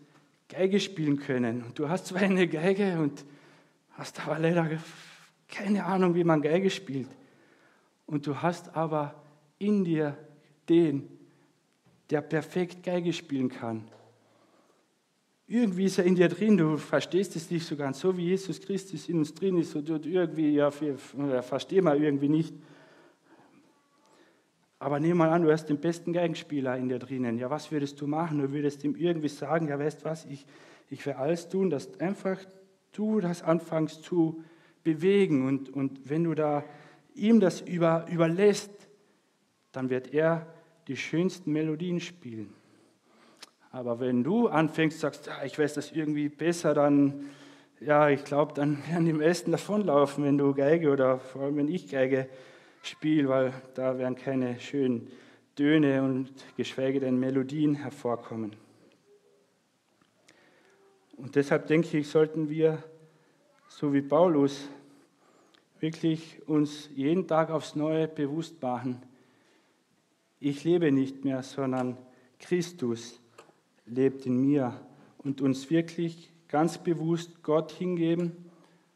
[0.50, 1.62] Geige spielen können.
[1.64, 3.26] Und du hast zwar eine Geige und
[3.92, 4.70] hast aber leider
[5.48, 7.08] keine Ahnung, wie man Geige spielt
[8.08, 9.14] und du hast aber
[9.60, 10.18] in dir
[10.68, 11.08] den,
[12.10, 13.88] der perfekt Geige spielen kann.
[15.50, 18.60] Irgendwie ist er in dir drin, du verstehst es nicht so ganz, so wie Jesus
[18.60, 22.54] Christus in uns drin ist und irgendwie, ja, verstehen wir irgendwie nicht.
[24.80, 27.38] Aber nehmen mal an, du hast den besten Geigenspieler in dir drinnen.
[27.38, 28.40] Ja, was würdest du machen?
[28.40, 30.46] Du würdest ihm irgendwie sagen, ja, weißt was, ich,
[30.90, 32.38] ich werde alles tun, dass einfach
[32.92, 34.44] du das anfängst zu
[34.84, 35.48] bewegen.
[35.48, 36.64] Und, und wenn du da
[37.18, 38.72] ihm das über, überlässt,
[39.72, 40.48] dann wird er
[40.88, 42.54] die schönsten Melodien spielen.
[43.72, 47.26] Aber wenn du anfängst, sagst, ja, ich weiß das irgendwie besser, dann,
[47.80, 51.68] ja, ich glaube, dann werden die meisten davonlaufen, wenn du Geige oder vor allem wenn
[51.68, 52.30] ich Geige
[52.82, 55.12] spiele, weil da werden keine schönen
[55.56, 58.56] Töne und geschweige denn Melodien hervorkommen.
[61.18, 62.84] Und deshalb denke ich, sollten wir,
[63.68, 64.70] so wie Paulus,
[65.82, 69.02] wirklich uns jeden Tag aufs Neue bewusst machen,
[70.40, 71.98] ich lebe nicht mehr, sondern
[72.40, 73.20] Christus
[73.86, 74.80] lebt in mir
[75.18, 78.32] und uns wirklich ganz bewusst Gott hingeben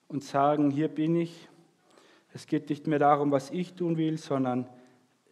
[0.08, 1.48] und sagen, hier bin ich.
[2.34, 4.68] Es geht nicht mehr darum, was ich tun will, sondern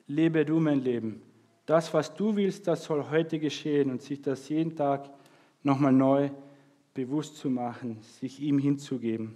[0.08, 1.22] lebe du mein Leben.
[1.66, 5.10] Das, was du willst, das soll heute geschehen und sich das jeden Tag
[5.62, 6.32] nochmal neu
[6.94, 9.36] bewusst zu machen, sich ihm hinzugeben.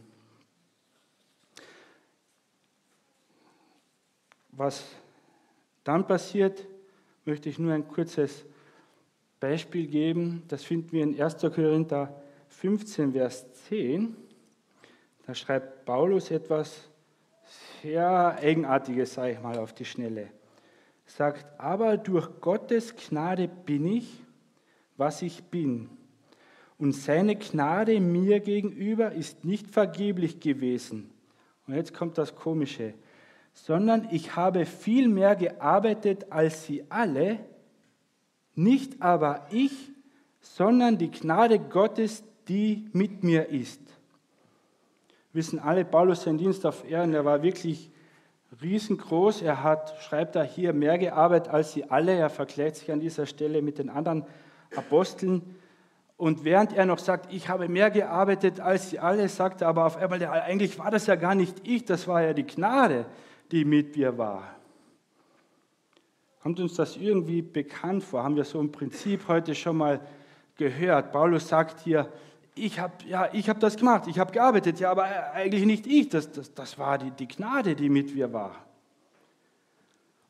[4.55, 4.85] Was
[5.83, 6.67] dann passiert,
[7.25, 8.45] möchte ich nur ein kurzes
[9.39, 10.43] Beispiel geben.
[10.47, 11.41] Das finden wir in 1.
[11.41, 14.15] Korinther 15, Vers 10.
[15.25, 16.89] Da schreibt Paulus etwas
[17.81, 20.29] sehr Eigenartiges, sage ich mal, auf die Schnelle.
[21.05, 24.23] Sagt, aber durch Gottes Gnade bin ich,
[24.97, 25.89] was ich bin.
[26.77, 31.11] Und seine Gnade mir gegenüber ist nicht vergeblich gewesen.
[31.67, 32.93] Und jetzt kommt das Komische
[33.53, 37.39] sondern ich habe viel mehr gearbeitet als sie alle,
[38.55, 39.91] nicht aber ich,
[40.39, 43.81] sondern die Gnade Gottes, die mit mir ist.
[45.31, 47.89] Wir wissen alle, Paulus sein Dienst auf Erden, er war wirklich
[48.61, 49.41] riesengroß.
[49.41, 52.13] Er hat, schreibt er hier, mehr gearbeitet als sie alle.
[52.13, 54.25] Er vergleicht sich an dieser Stelle mit den anderen
[54.75, 55.55] Aposteln.
[56.17, 59.85] Und während er noch sagt, ich habe mehr gearbeitet als sie alle, sagt er aber
[59.85, 63.05] auf einmal, eigentlich war das ja gar nicht ich, das war ja die Gnade
[63.53, 64.55] die mit mir war.
[66.41, 68.23] Kommt uns das irgendwie bekannt vor?
[68.23, 70.01] Haben wir so im Prinzip heute schon mal
[70.57, 71.11] gehört?
[71.11, 72.11] Paulus sagt hier,
[72.55, 76.31] ich habe ja, hab das gemacht, ich habe gearbeitet, ja, aber eigentlich nicht ich, das,
[76.31, 78.55] das, das war die, die Gnade, die mit mir war.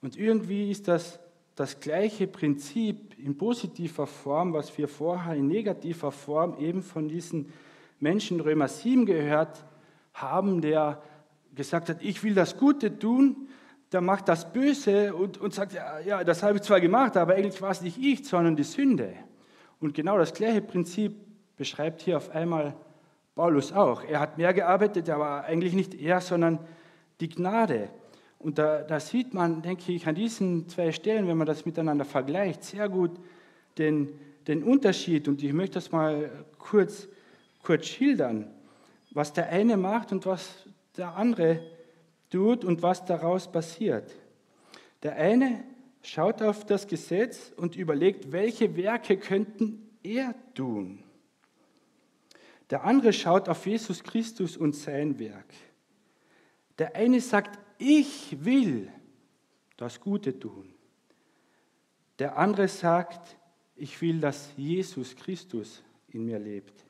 [0.02, 1.18] Und irgendwie ist das
[1.56, 7.54] das gleiche Prinzip in positiver Form, was wir vorher in negativer Form eben von diesen
[8.02, 9.64] Menschen Römer 7 gehört
[10.14, 11.02] haben, der
[11.56, 13.48] gesagt hat, ich will das Gute tun,
[13.92, 17.36] der macht das Böse und, und sagt, ja, ja, das habe ich zwar gemacht, aber
[17.36, 19.14] eigentlich war es nicht ich, sondern die Sünde.
[19.80, 21.16] Und genau das gleiche Prinzip
[21.58, 22.74] beschreibt hier auf einmal
[23.36, 24.04] Paulus auch.
[24.04, 26.60] Er hat mehr gearbeitet, aber eigentlich nicht er, sondern
[27.20, 27.90] die Gnade.
[28.40, 32.06] Und da, da, sieht man, denke ich, an diesen zwei Stellen, wenn man das miteinander
[32.06, 33.12] vergleicht, sehr gut
[33.78, 34.10] den,
[34.48, 35.28] den Unterschied.
[35.28, 37.08] Und ich möchte das mal kurz,
[37.62, 38.48] kurz schildern,
[39.12, 41.62] was der eine macht und was der andere
[42.30, 44.12] tut und was daraus passiert.
[45.04, 45.64] Der eine
[46.02, 51.04] schaut auf das Gesetz und überlegt, welche Werke könnten er tun.
[52.70, 55.54] Der andere schaut auf Jesus Christus und sein Werk.
[56.80, 58.92] Der eine sagt, ich will
[59.78, 60.74] das Gute tun.
[62.20, 63.38] Der andere sagt,
[63.76, 66.83] ich will, dass Jesus Christus in mir lebt.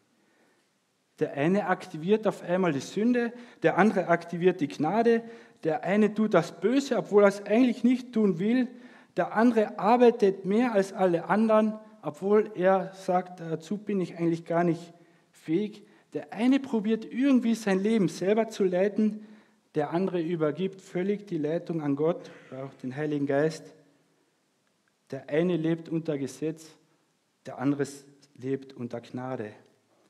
[1.24, 3.32] Der eine aktiviert auf einmal die Sünde,
[3.62, 5.24] der andere aktiviert die Gnade,
[5.64, 8.68] der eine tut das Böse, obwohl er es eigentlich nicht tun will,
[9.16, 14.66] der andere arbeitet mehr als alle anderen, obwohl er sagt, dazu bin ich eigentlich gar
[14.66, 14.94] nicht
[15.32, 15.86] fähig.
[16.12, 19.26] Der eine probiert irgendwie sein Leben selber zu leiten,
[19.76, 23.64] der andere übergibt völlig die Leitung an Gott, auch den Heiligen Geist.
[25.10, 26.68] Der eine lebt unter Gesetz,
[27.46, 27.88] der andere
[28.36, 29.54] lebt unter Gnade.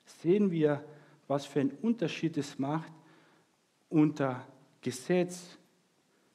[0.06, 0.84] Sehen wir,
[1.28, 2.92] was für einen Unterschied es macht,
[3.90, 4.46] unter
[4.82, 5.58] Gesetz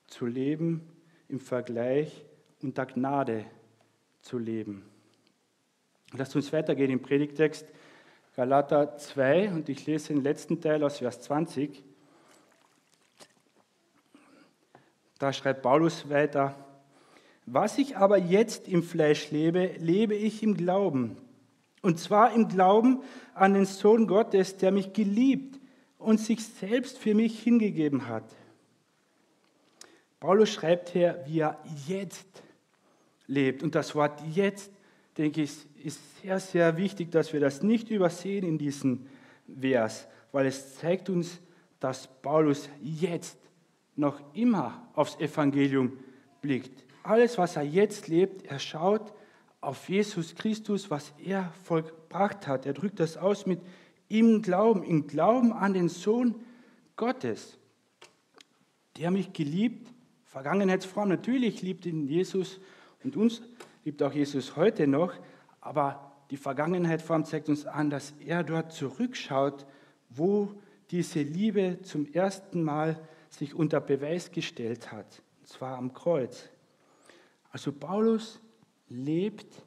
[0.06, 0.88] zu leben
[1.28, 2.24] im Vergleich
[2.62, 3.44] unter Gnade
[4.22, 4.84] zu leben.
[6.12, 7.66] Lasst uns weitergehen im Predigtext
[8.34, 11.82] Galater 2 und ich lese den letzten Teil aus Vers 20.
[15.18, 16.54] Da schreibt Paulus weiter,
[17.46, 21.16] was ich aber jetzt im Fleisch lebe, lebe ich im Glauben.
[21.82, 23.02] Und zwar im Glauben
[23.34, 25.60] an den Sohn Gottes, der mich geliebt
[25.98, 28.24] und sich selbst für mich hingegeben hat.
[30.20, 32.42] Paulus schreibt hier, wie er jetzt
[33.26, 33.62] lebt.
[33.62, 34.72] Und das Wort jetzt,
[35.16, 35.52] denke ich,
[35.84, 39.06] ist sehr, sehr wichtig, dass wir das nicht übersehen in diesem
[39.60, 41.40] Vers, weil es zeigt uns,
[41.78, 43.38] dass Paulus jetzt
[43.94, 45.98] noch immer aufs Evangelium
[46.40, 46.84] blickt.
[47.02, 49.12] Alles, was er jetzt lebt, er schaut
[49.60, 52.66] auf Jesus Christus, was er vollbracht hat.
[52.66, 53.60] Er drückt das aus mit
[54.08, 56.34] im Glauben, im Glauben an den Sohn
[56.96, 57.58] Gottes,
[58.96, 59.92] der mich geliebt,
[60.24, 62.60] Vergangenheitsform, natürlich liebt ihn Jesus
[63.02, 63.42] und uns
[63.84, 65.14] liebt auch Jesus heute noch,
[65.60, 69.66] aber die Vergangenheitsform zeigt uns an, dass er dort zurückschaut,
[70.10, 70.52] wo
[70.90, 76.48] diese Liebe zum ersten Mal sich unter Beweis gestellt hat, und zwar am Kreuz.
[77.50, 78.40] Also Paulus
[78.88, 79.62] lebt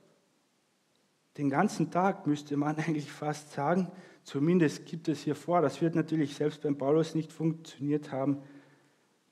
[1.37, 3.91] den ganzen Tag, müsste man eigentlich fast sagen,
[4.23, 8.41] zumindest gibt es hier vor, das wird natürlich selbst beim Paulus nicht funktioniert haben,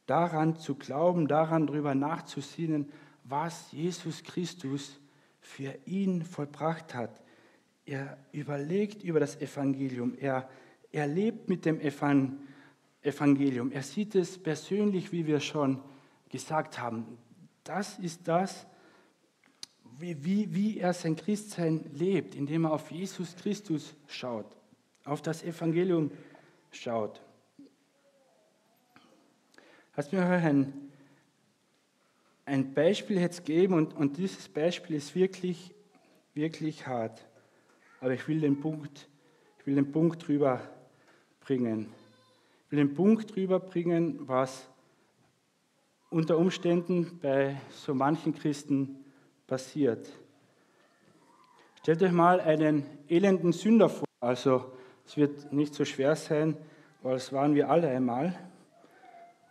[0.06, 2.92] daran zu glauben, daran darüber nachzusinnen,
[3.24, 5.00] was Jesus Christus
[5.40, 7.22] für ihn vollbracht hat.
[7.86, 10.50] Er überlegt über das Evangelium, er,
[10.92, 11.80] er lebt mit dem
[13.02, 13.72] Evangelium.
[13.72, 15.82] Er sieht es persönlich, wie wir schon
[16.30, 17.06] gesagt haben.
[17.64, 18.70] Das ist das, wie,
[20.02, 24.46] wie, wie er sein Christsein lebt, indem er auf Jesus Christus schaut,
[25.04, 26.12] auf das Evangelium
[26.72, 27.22] schaut.
[29.96, 30.74] Lass mir ein,
[32.46, 35.74] ein Beispiel jetzt geben und, und dieses Beispiel ist wirklich,
[36.34, 37.26] wirklich hart.
[38.00, 39.10] Aber ich will den Punkt,
[39.60, 40.62] ich will den Punkt drüber
[41.42, 41.92] bringen.
[42.66, 44.70] Ich will den Punkt rüberbringen, was
[46.10, 49.04] unter Umständen bei so manchen Christen
[49.50, 50.08] passiert.
[51.82, 54.06] Stellt euch mal einen elenden Sünder vor.
[54.20, 54.72] Also
[55.08, 56.56] es wird nicht so schwer sein,
[57.02, 58.38] weil es waren wir alle einmal.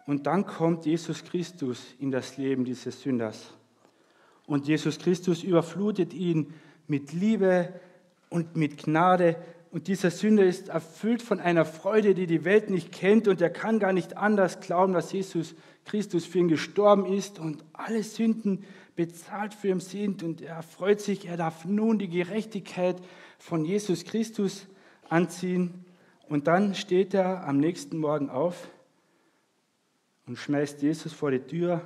[0.07, 3.53] Und dann kommt Jesus Christus in das Leben dieses Sünders.
[4.47, 6.55] Und Jesus Christus überflutet ihn
[6.87, 7.73] mit Liebe
[8.31, 9.37] und mit Gnade
[9.71, 13.51] und dieser Sünder ist erfüllt von einer Freude, die die Welt nicht kennt und er
[13.51, 15.55] kann gar nicht anders glauben, dass Jesus
[15.85, 18.65] Christus für ihn gestorben ist und alle Sünden
[18.99, 23.01] bezahlt für ihn sind und er freut sich, er darf nun die Gerechtigkeit
[23.39, 24.67] von Jesus Christus
[25.09, 25.85] anziehen
[26.29, 28.69] und dann steht er am nächsten Morgen auf
[30.27, 31.81] und schmeißt Jesus vor die Tür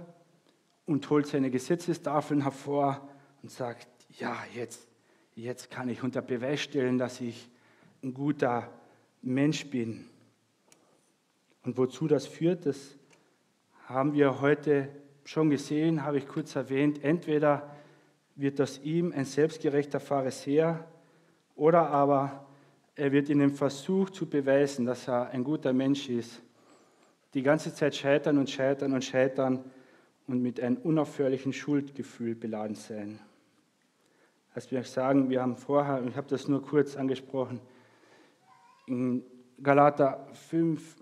[0.86, 3.06] und holt seine Gesetzestafeln hervor
[3.42, 3.88] und sagt,
[4.18, 4.88] ja, jetzt,
[5.34, 7.46] jetzt kann ich unter Beweis stellen, dass ich
[8.02, 8.72] ein guter
[9.20, 10.06] Mensch bin.
[11.62, 12.96] Und wozu das führt, das
[13.84, 14.88] haben wir heute
[15.24, 17.02] schon gesehen, habe ich kurz erwähnt.
[17.04, 17.70] Entweder
[18.36, 20.86] wird aus ihm ein selbstgerechter Pharisäer
[21.54, 22.46] oder aber
[22.94, 26.42] er wird in dem Versuch zu beweisen, dass er ein guter Mensch ist,
[27.34, 29.64] die ganze Zeit scheitern und scheitern und scheitern
[30.26, 33.18] und mit einem unaufhörlichen Schuldgefühl beladen sein.
[34.54, 37.60] Als wir sagen, wir haben vorher, ich habe das nur kurz angesprochen,
[38.86, 39.24] in
[39.62, 40.96] Galater 5,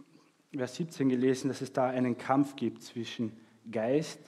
[0.57, 3.33] Vers 17 gelesen, dass es da einen Kampf gibt zwischen
[3.71, 4.21] Geist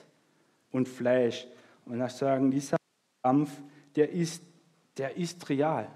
[0.71, 1.47] und Fleisch.
[1.85, 2.77] Und ich sagen, dieser
[3.21, 3.51] Kampf,
[3.95, 4.43] der ist,
[4.97, 5.87] der ist real.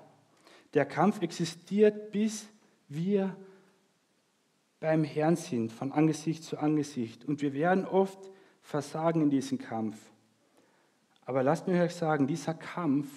[0.73, 2.47] Der Kampf existiert, bis
[2.88, 3.35] wir
[4.79, 7.25] beim Herrn sind, von Angesicht zu Angesicht.
[7.25, 8.19] Und wir werden oft
[8.61, 9.97] versagen in diesem Kampf.
[11.25, 13.07] Aber lasst mich euch sagen, dieser Kampf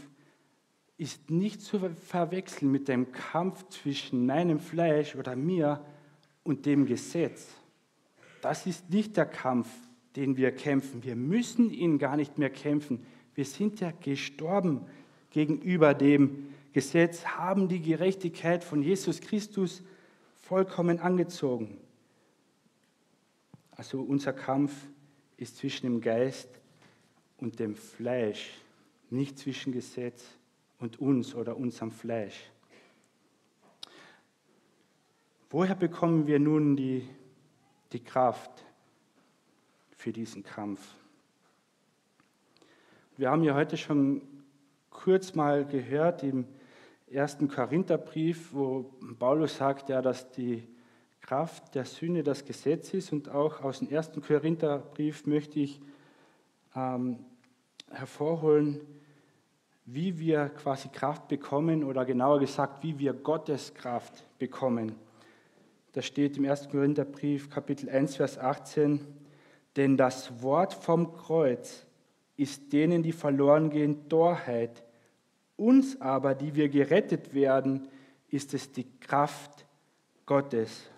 [0.97, 5.85] ist nicht zu verwechseln mit dem Kampf zwischen meinem Fleisch oder mir
[6.45, 7.49] und dem Gesetz.
[8.43, 9.69] Das ist nicht der Kampf,
[10.17, 11.05] den wir kämpfen.
[11.05, 13.07] Wir müssen ihn gar nicht mehr kämpfen.
[13.35, 14.87] Wir sind ja gestorben
[15.31, 19.83] gegenüber dem Gesetz, haben die Gerechtigkeit von Jesus Christus
[20.35, 21.79] vollkommen angezogen.
[23.73, 24.73] Also unser Kampf
[25.37, 26.49] ist zwischen dem Geist
[27.39, 28.51] und dem Fleisch,
[29.09, 30.25] nicht zwischen Gesetz
[30.79, 32.51] und uns oder unserem Fleisch.
[35.49, 37.09] Woher bekommen wir nun die,
[37.93, 38.65] die Kraft
[40.01, 40.81] für diesen Kampf?
[43.19, 44.23] Wir haben ja heute schon
[44.89, 46.47] kurz mal gehört im
[47.11, 50.67] ersten Korintherbrief, wo Paulus sagt ja, dass die
[51.21, 55.83] Kraft der Sünde das Gesetz ist und auch aus dem ersten Korintherbrief möchte ich
[56.75, 57.19] ähm,
[57.91, 58.81] hervorholen,
[59.85, 64.95] wie wir quasi Kraft bekommen oder genauer gesagt, wie wir Gottes Kraft bekommen.
[65.93, 66.71] Da steht im 1.
[66.71, 69.20] Korintherbrief, Kapitel 1, Vers 18,
[69.77, 71.87] denn das Wort vom Kreuz
[72.37, 74.83] ist denen, die verloren gehen, Torheit.
[75.57, 77.89] Uns aber, die wir gerettet werden,
[78.29, 79.67] ist es die Kraft
[80.27, 80.89] Gottes.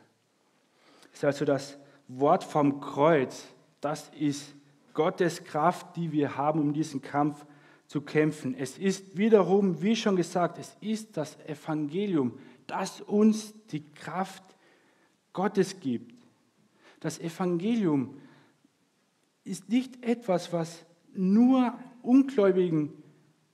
[1.11, 3.47] Das ist also das Wort vom Kreuz.
[3.81, 4.55] Das ist
[4.95, 7.45] Gottes Kraft, die wir haben, um diesen Kampf
[7.87, 8.55] zu kämpfen.
[8.55, 14.43] Es ist wiederum, wie schon gesagt, es ist das Evangelium, das uns die Kraft
[15.33, 16.15] Gottes gibt.
[17.01, 18.17] Das Evangelium
[19.45, 20.85] ist nicht etwas, was
[21.15, 22.93] nur Ungläubigen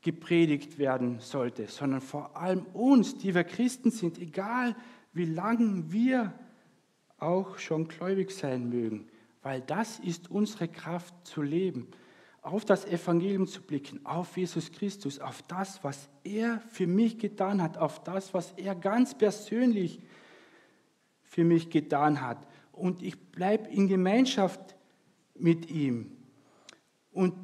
[0.03, 4.77] gepredigt werden sollte, sondern vor allem uns, die wir Christen sind, egal
[5.13, 6.33] wie lange wir
[7.19, 9.09] auch schon gläubig sein mögen,
[9.43, 11.89] weil das ist unsere Kraft zu leben,
[12.43, 17.61] auf das Evangelium zu blicken, auf Jesus Christus, auf das, was er für mich getan
[17.63, 20.01] hat, auf das, was er ganz persönlich
[21.23, 22.47] für mich getan hat.
[22.73, 24.77] Und ich bleibe in Gemeinschaft
[25.41, 26.13] mit ihm.
[27.13, 27.35] Und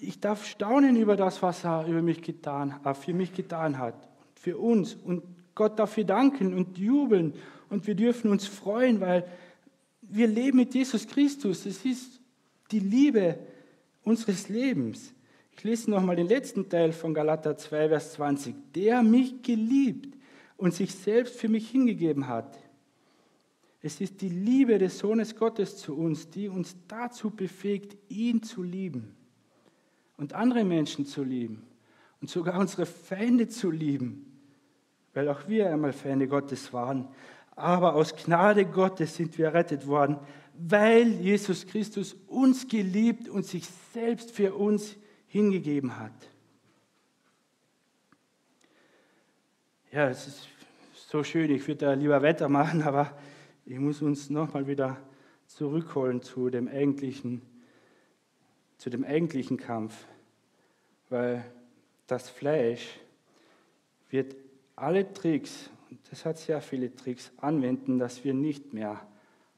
[0.00, 4.08] ich darf staunen über das, was er über mich getan, äh, für mich getan hat,
[4.34, 4.94] für uns.
[4.94, 5.22] Und
[5.54, 7.34] Gott dafür danken und jubeln.
[7.68, 9.26] Und wir dürfen uns freuen, weil
[10.02, 11.66] wir leben mit Jesus Christus.
[11.66, 12.20] Es ist
[12.70, 13.38] die Liebe
[14.04, 15.12] unseres Lebens.
[15.52, 18.54] Ich lese nochmal den letzten Teil von Galater 2, Vers 20.
[18.74, 20.16] Der mich geliebt
[20.56, 22.56] und sich selbst für mich hingegeben hat.
[23.80, 28.62] Es ist die Liebe des Sohnes Gottes zu uns, die uns dazu befähigt, ihn zu
[28.62, 29.14] lieben
[30.16, 31.62] und andere Menschen zu lieben
[32.20, 34.40] und sogar unsere Feinde zu lieben,
[35.14, 37.08] weil auch wir einmal Feinde Gottes waren.
[37.54, 40.18] Aber aus Gnade Gottes sind wir errettet worden,
[40.54, 44.96] weil Jesus Christus uns geliebt und sich selbst für uns
[45.28, 46.12] hingegeben hat.
[49.92, 50.48] Ja, es ist
[50.92, 53.16] so schön, ich würde da lieber weitermachen, aber
[53.70, 54.96] ich muss uns nochmal wieder
[55.46, 57.42] zurückholen zu dem eigentlichen,
[58.78, 60.06] zu dem eigentlichen Kampf,
[61.10, 61.44] weil
[62.06, 62.98] das Fleisch
[64.08, 64.34] wird
[64.74, 69.06] alle Tricks, und das hat sehr viele Tricks, anwenden, dass wir nicht mehr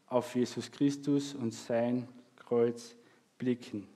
[0.08, 2.96] auf Jesus Christus und sein Kreuz
[3.38, 3.86] blicken,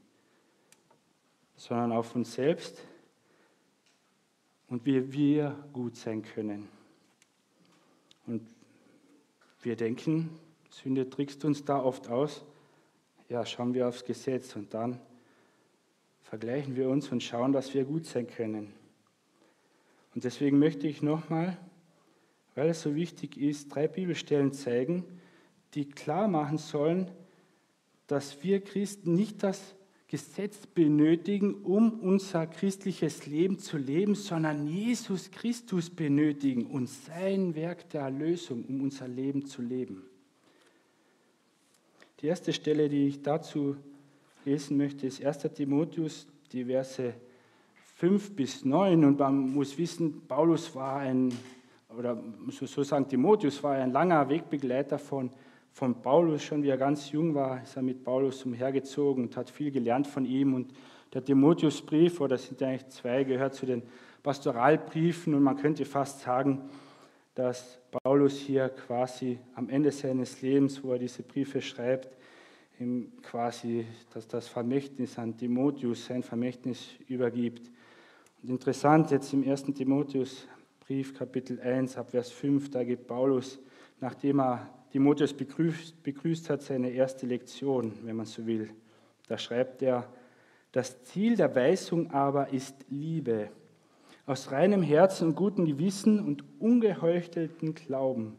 [1.56, 2.78] sondern auf uns selbst
[4.68, 6.68] und wie wir gut sein können.
[8.28, 8.53] Und
[9.64, 10.30] wir denken,
[10.70, 12.44] Sünde trickst uns da oft aus.
[13.28, 15.00] Ja, schauen wir aufs Gesetz und dann
[16.22, 18.72] vergleichen wir uns und schauen, dass wir gut sein können.
[20.14, 21.56] Und deswegen möchte ich nochmal,
[22.54, 25.04] weil es so wichtig ist, drei Bibelstellen zeigen,
[25.74, 27.10] die klar machen sollen,
[28.06, 29.74] dass wir Christen nicht das
[30.14, 37.90] Gesetz benötigen, um unser christliches Leben zu leben, sondern Jesus Christus benötigen und sein Werk
[37.90, 40.04] der Erlösung, um unser Leben zu leben.
[42.20, 43.74] Die erste Stelle, die ich dazu
[44.44, 45.52] lesen möchte, ist 1.
[45.52, 47.12] Timotheus, die Verse
[47.96, 49.04] 5 bis 9.
[49.04, 51.32] Und man muss wissen, Paulus war ein,
[51.98, 55.28] oder so sagen Timotheus, war ein langer Wegbegleiter von
[55.74, 59.50] von Paulus, schon wie er ganz jung war, ist er mit Paulus umhergezogen und hat
[59.50, 60.54] viel gelernt von ihm.
[60.54, 60.72] Und
[61.12, 63.82] der Timotheusbrief, oder das sind eigentlich zwei, gehört zu den
[64.22, 65.34] Pastoralbriefen.
[65.34, 66.70] Und man könnte fast sagen,
[67.34, 72.16] dass Paulus hier quasi am Ende seines Lebens, wo er diese Briefe schreibt,
[73.22, 77.68] quasi dass das Vermächtnis an Timotheus, sein Vermächtnis übergibt.
[78.44, 79.64] Und interessant, jetzt im 1.
[79.74, 83.58] Timotheusbrief, Kapitel 1, ab Vers 5, da gibt Paulus,
[84.00, 88.70] nachdem er Timotheus begrüßt, begrüßt hat, seine erste Lektion, wenn man so will.
[89.26, 90.08] Da schreibt er,
[90.70, 93.48] das Ziel der Weisung aber ist Liebe,
[94.24, 98.36] aus reinem Herzen und gutem Gewissen und ungeheuchelten Glauben.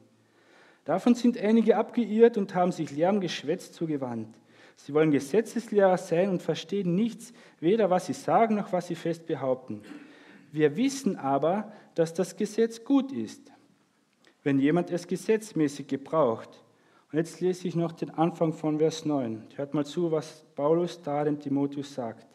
[0.86, 4.34] Davon sind einige abgeirrt und haben sich leerem Geschwätz zugewandt.
[4.78, 9.26] Sie wollen Gesetzeslehrer sein und verstehen nichts, weder was sie sagen noch was sie fest
[9.26, 9.82] behaupten.
[10.54, 13.52] Wir wissen aber, dass das Gesetz gut ist
[14.46, 16.64] wenn jemand es gesetzmäßig gebraucht.
[17.12, 19.42] Und jetzt lese ich noch den Anfang von Vers 9.
[19.56, 22.28] Hört mal zu, was Paulus da dem Timotheus sagt.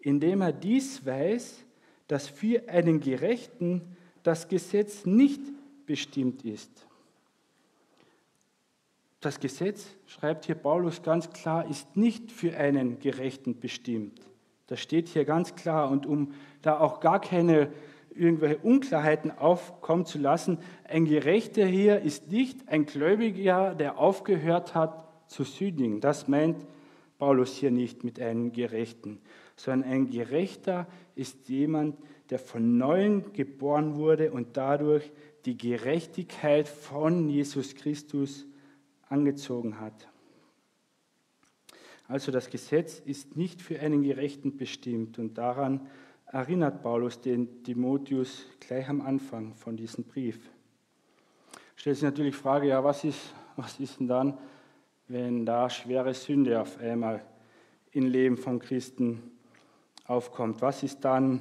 [0.00, 1.62] Indem er dies weiß,
[2.08, 3.82] dass für einen Gerechten
[4.22, 5.42] das Gesetz nicht
[5.84, 6.86] bestimmt ist.
[9.20, 14.18] Das Gesetz, schreibt hier Paulus ganz klar, ist nicht für einen Gerechten bestimmt.
[14.66, 15.90] Das steht hier ganz klar.
[15.90, 16.32] Und um
[16.62, 17.70] da auch gar keine
[18.16, 20.58] irgendwelche Unklarheiten aufkommen zu lassen.
[20.84, 26.00] Ein Gerechter hier ist nicht ein Gläubiger, der aufgehört hat zu sündigen.
[26.00, 26.64] Das meint
[27.18, 29.20] Paulus hier nicht mit einem Gerechten,
[29.56, 31.96] sondern ein Gerechter ist jemand,
[32.30, 35.10] der von neuem geboren wurde und dadurch
[35.44, 38.46] die Gerechtigkeit von Jesus Christus
[39.08, 40.08] angezogen hat.
[42.08, 45.86] Also das Gesetz ist nicht für einen Gerechten bestimmt und daran
[46.34, 50.50] erinnert Paulus den Timotheus gleich am Anfang von diesem Brief.
[51.76, 54.38] Stellt sich natürlich die Frage, ja, was ist, was ist denn dann,
[55.06, 57.24] wenn da schwere Sünde auf einmal
[57.92, 59.22] im Leben von Christen
[60.06, 60.60] aufkommt?
[60.60, 61.40] Was ist dann,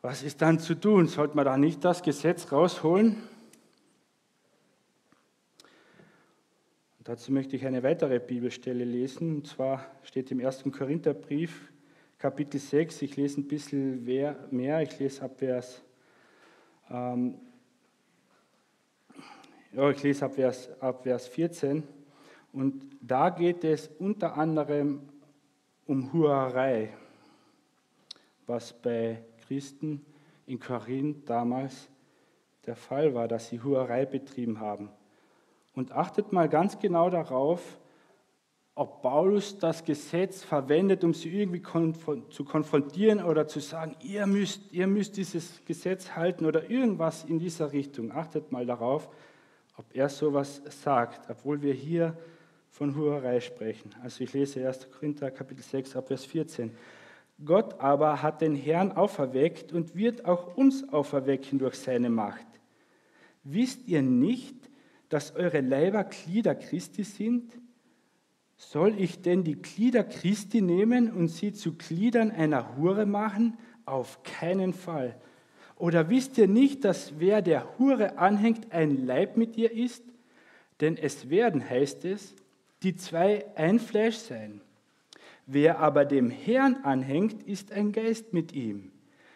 [0.00, 1.06] was ist dann zu tun?
[1.06, 3.22] Sollte man da nicht das Gesetz rausholen?
[7.04, 9.36] Dazu möchte ich eine weitere Bibelstelle lesen.
[9.36, 10.64] Und zwar steht im 1.
[10.76, 11.71] Korintherbrief,
[12.22, 13.02] Kapitel 6.
[13.02, 14.80] Ich lese ein bisschen mehr.
[14.80, 15.82] Ich lese ab Vers,
[16.88, 17.34] ähm,
[19.72, 21.82] ja, ich lese ab Vers, ab Vers 14.
[22.52, 25.00] Und da geht es unter anderem
[25.84, 26.90] um Hurerei,
[28.46, 30.06] was bei Christen
[30.46, 31.88] in Korinth damals
[32.66, 34.90] der Fall war, dass sie Hurerei betrieben haben.
[35.74, 37.80] Und achtet mal ganz genau darauf,
[38.74, 41.62] ob Paulus das Gesetz verwendet, um sie irgendwie
[42.30, 47.38] zu konfrontieren oder zu sagen, ihr müsst, ihr müsst dieses Gesetz halten oder irgendwas in
[47.38, 48.12] dieser Richtung.
[48.12, 49.10] Achtet mal darauf,
[49.76, 52.16] ob er sowas sagt, obwohl wir hier
[52.70, 53.94] von Hurerei sprechen.
[54.02, 54.90] Also ich lese 1.
[54.90, 56.74] Korinther Kapitel 6 ab Vers 14.
[57.44, 62.46] Gott aber hat den Herrn auferweckt und wird auch uns auferwecken durch seine Macht.
[63.44, 64.56] Wisst ihr nicht,
[65.10, 67.52] dass eure Leiber Glieder Christi sind?
[68.70, 73.58] Soll ich denn die Glieder Christi nehmen und sie zu Gliedern einer Hure machen?
[73.84, 75.16] Auf keinen Fall.
[75.76, 80.04] Oder wisst ihr nicht, dass wer der Hure anhängt, ein Leib mit ihr ist?
[80.80, 82.34] Denn es werden, heißt es,
[82.84, 84.60] die zwei ein Fleisch sein.
[85.46, 88.92] Wer aber dem Herrn anhängt, ist ein Geist mit ihm.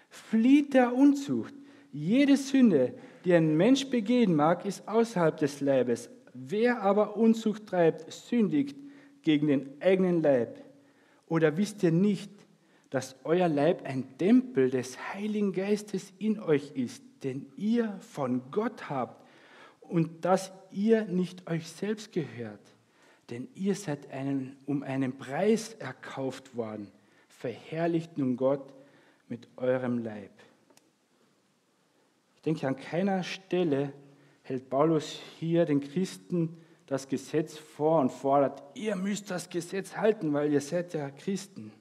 [0.09, 1.53] Flieht der Unzucht.
[1.93, 6.11] Jede Sünde, die ein Mensch begehen mag, ist außerhalb des Leibes.
[6.33, 8.86] Wer aber Unzucht treibt, sündigt
[9.27, 10.63] gegen den eigenen Leib?
[11.27, 12.31] Oder wisst ihr nicht,
[12.91, 18.89] dass euer Leib ein Tempel des Heiligen Geistes in euch ist, den ihr von Gott
[18.89, 19.27] habt
[19.81, 22.61] und dass ihr nicht euch selbst gehört?
[23.31, 26.87] Denn ihr seid einen, um einen Preis erkauft worden.
[27.29, 28.73] Verherrlicht nun Gott
[29.29, 30.31] mit eurem Leib.
[32.37, 33.93] Ich denke, an keiner Stelle
[34.43, 36.57] hält Paulus hier den Christen
[36.87, 41.73] das Gesetz vor und fordert, ihr müsst das Gesetz halten, weil ihr seid ja Christen.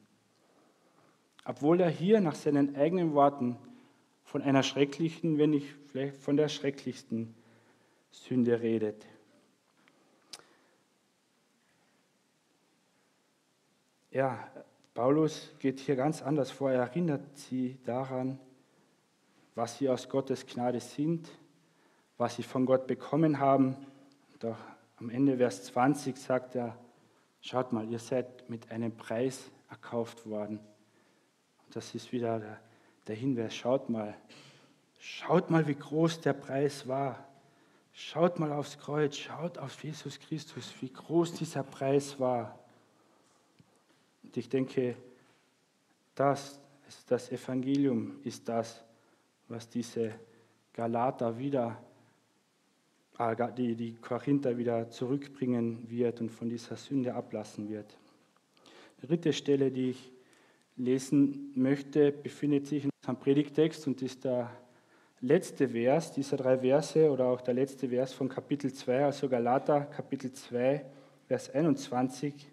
[1.46, 3.58] Obwohl er hier nach seinen eigenen Worten
[4.24, 7.36] von einer schrecklichen, wenn nicht vielleicht von der schrecklichsten
[8.10, 9.06] Sünde redet.
[14.10, 14.48] Ja,
[14.96, 16.72] Paulus geht hier ganz anders vor.
[16.72, 18.40] Er erinnert sie daran,
[19.54, 21.30] was sie aus Gottes Gnade sind,
[22.18, 23.76] was sie von Gott bekommen haben.
[24.40, 24.58] Doch
[24.98, 26.78] am Ende Vers 20 sagt er,
[27.42, 30.60] schaut mal, ihr seid mit einem Preis erkauft worden.
[31.66, 32.60] Und das ist wieder der,
[33.08, 34.16] der Hinweis, schaut mal,
[35.00, 37.26] schaut mal, wie groß der Preis war.
[37.98, 42.60] Schaut mal aufs Kreuz, schaut auf Jesus Christus, wie groß dieser Preis war.
[44.22, 44.98] Und ich denke,
[46.14, 46.60] das,
[47.08, 48.84] das Evangelium ist das,
[49.48, 50.14] was diese
[50.74, 51.82] Galater wieder,
[53.58, 57.98] die, die Korinther wieder zurückbringen wird und von dieser Sünde ablassen wird.
[59.02, 60.12] Die dritte Stelle, die ich
[60.76, 64.52] lesen möchte, befindet sich in unserem Predigtext und ist der
[65.22, 69.82] letzte Vers dieser drei Verse oder auch der letzte Vers von Kapitel 2, also Galater
[69.82, 70.86] Kapitel 2,
[71.28, 72.52] Vers 21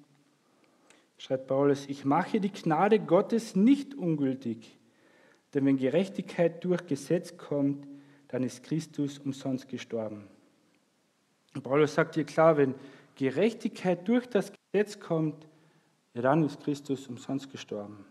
[1.18, 4.78] schreibt Paulus, ich mache die Gnade Gottes nicht ungültig,
[5.54, 7.86] denn wenn Gerechtigkeit durch Gesetz kommt,
[8.28, 10.26] dann ist Christus umsonst gestorben.
[11.60, 12.74] Paulus sagt hier klar, wenn
[13.16, 15.46] Gerechtigkeit durch das Gesetz kommt,
[16.14, 18.04] ja, dann ist Christus umsonst gestorben.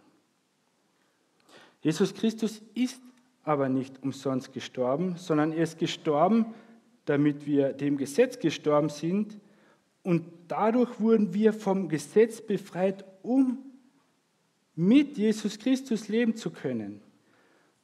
[1.81, 3.01] Jesus Christus ist
[3.43, 6.53] aber nicht umsonst gestorben, sondern er ist gestorben,
[7.05, 9.39] damit wir dem Gesetz gestorben sind
[10.03, 13.57] und dadurch wurden wir vom Gesetz befreit, um
[14.75, 17.01] mit Jesus Christus leben zu können.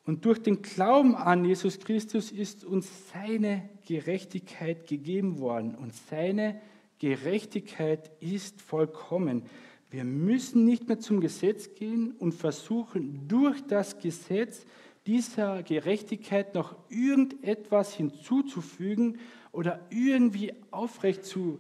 [0.07, 5.75] Und durch den Glauben an Jesus Christus ist uns seine Gerechtigkeit gegeben worden.
[5.75, 6.61] Und seine
[6.97, 9.43] Gerechtigkeit ist vollkommen.
[9.91, 14.65] Wir müssen nicht mehr zum Gesetz gehen und versuchen, durch das Gesetz
[15.05, 19.19] dieser Gerechtigkeit noch irgendetwas hinzuzufügen
[19.51, 21.59] oder irgendwie aufrecht zu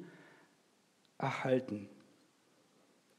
[1.17, 1.89] erhalten.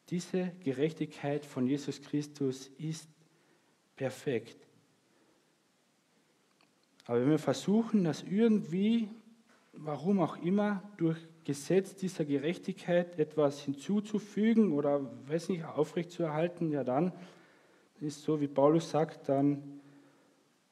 [0.08, 3.06] Diese Gerechtigkeit von Jesus Christus ist
[3.94, 4.67] perfekt.
[7.08, 9.08] Aber wenn wir versuchen, das irgendwie,
[9.72, 17.12] warum auch immer, durch Gesetz dieser Gerechtigkeit etwas hinzuzufügen oder, weiß nicht, aufrechtzuerhalten, ja dann
[17.98, 19.80] ist so, wie Paulus sagt, dann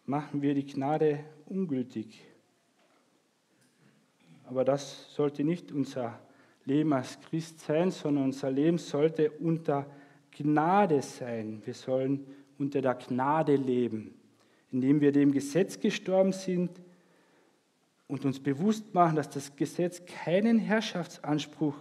[0.04, 2.22] machen wir die Gnade ungültig.
[4.44, 6.20] Aber das sollte nicht unser
[6.66, 9.86] Leben als Christ sein, sondern unser Leben sollte unter
[10.32, 11.62] Gnade sein.
[11.64, 12.26] Wir sollen
[12.58, 14.15] unter der Gnade leben,
[14.76, 16.70] indem wir dem Gesetz gestorben sind
[18.08, 21.74] und uns bewusst machen, dass das Gesetz keinen Herrschaftsanspruch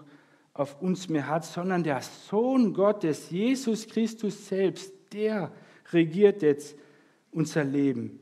[0.54, 5.52] auf uns mehr hat, sondern der Sohn Gottes, Jesus Christus selbst, der
[5.92, 6.78] regiert jetzt
[7.32, 8.18] unser Leben.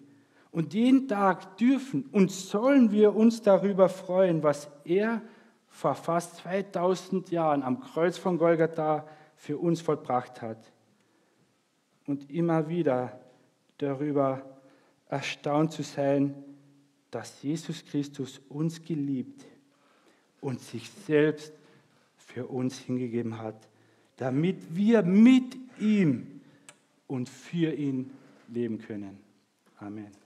[0.49, 5.21] Und jeden Tag dürfen und sollen wir uns darüber freuen, was er
[5.67, 10.74] vor fast 2000 Jahren am Kreuz von Golgatha für uns vollbracht hat.
[12.07, 13.19] Und immer wieder
[13.78, 14.53] darüber
[15.14, 16.34] erstaunt zu sein,
[17.11, 19.45] dass Jesus Christus uns geliebt
[20.41, 21.53] und sich selbst
[22.18, 23.68] für uns hingegeben hat,
[24.18, 26.41] damit wir mit ihm
[27.05, 28.09] und für ihn
[28.47, 29.20] leben können.
[29.78, 30.22] Amen.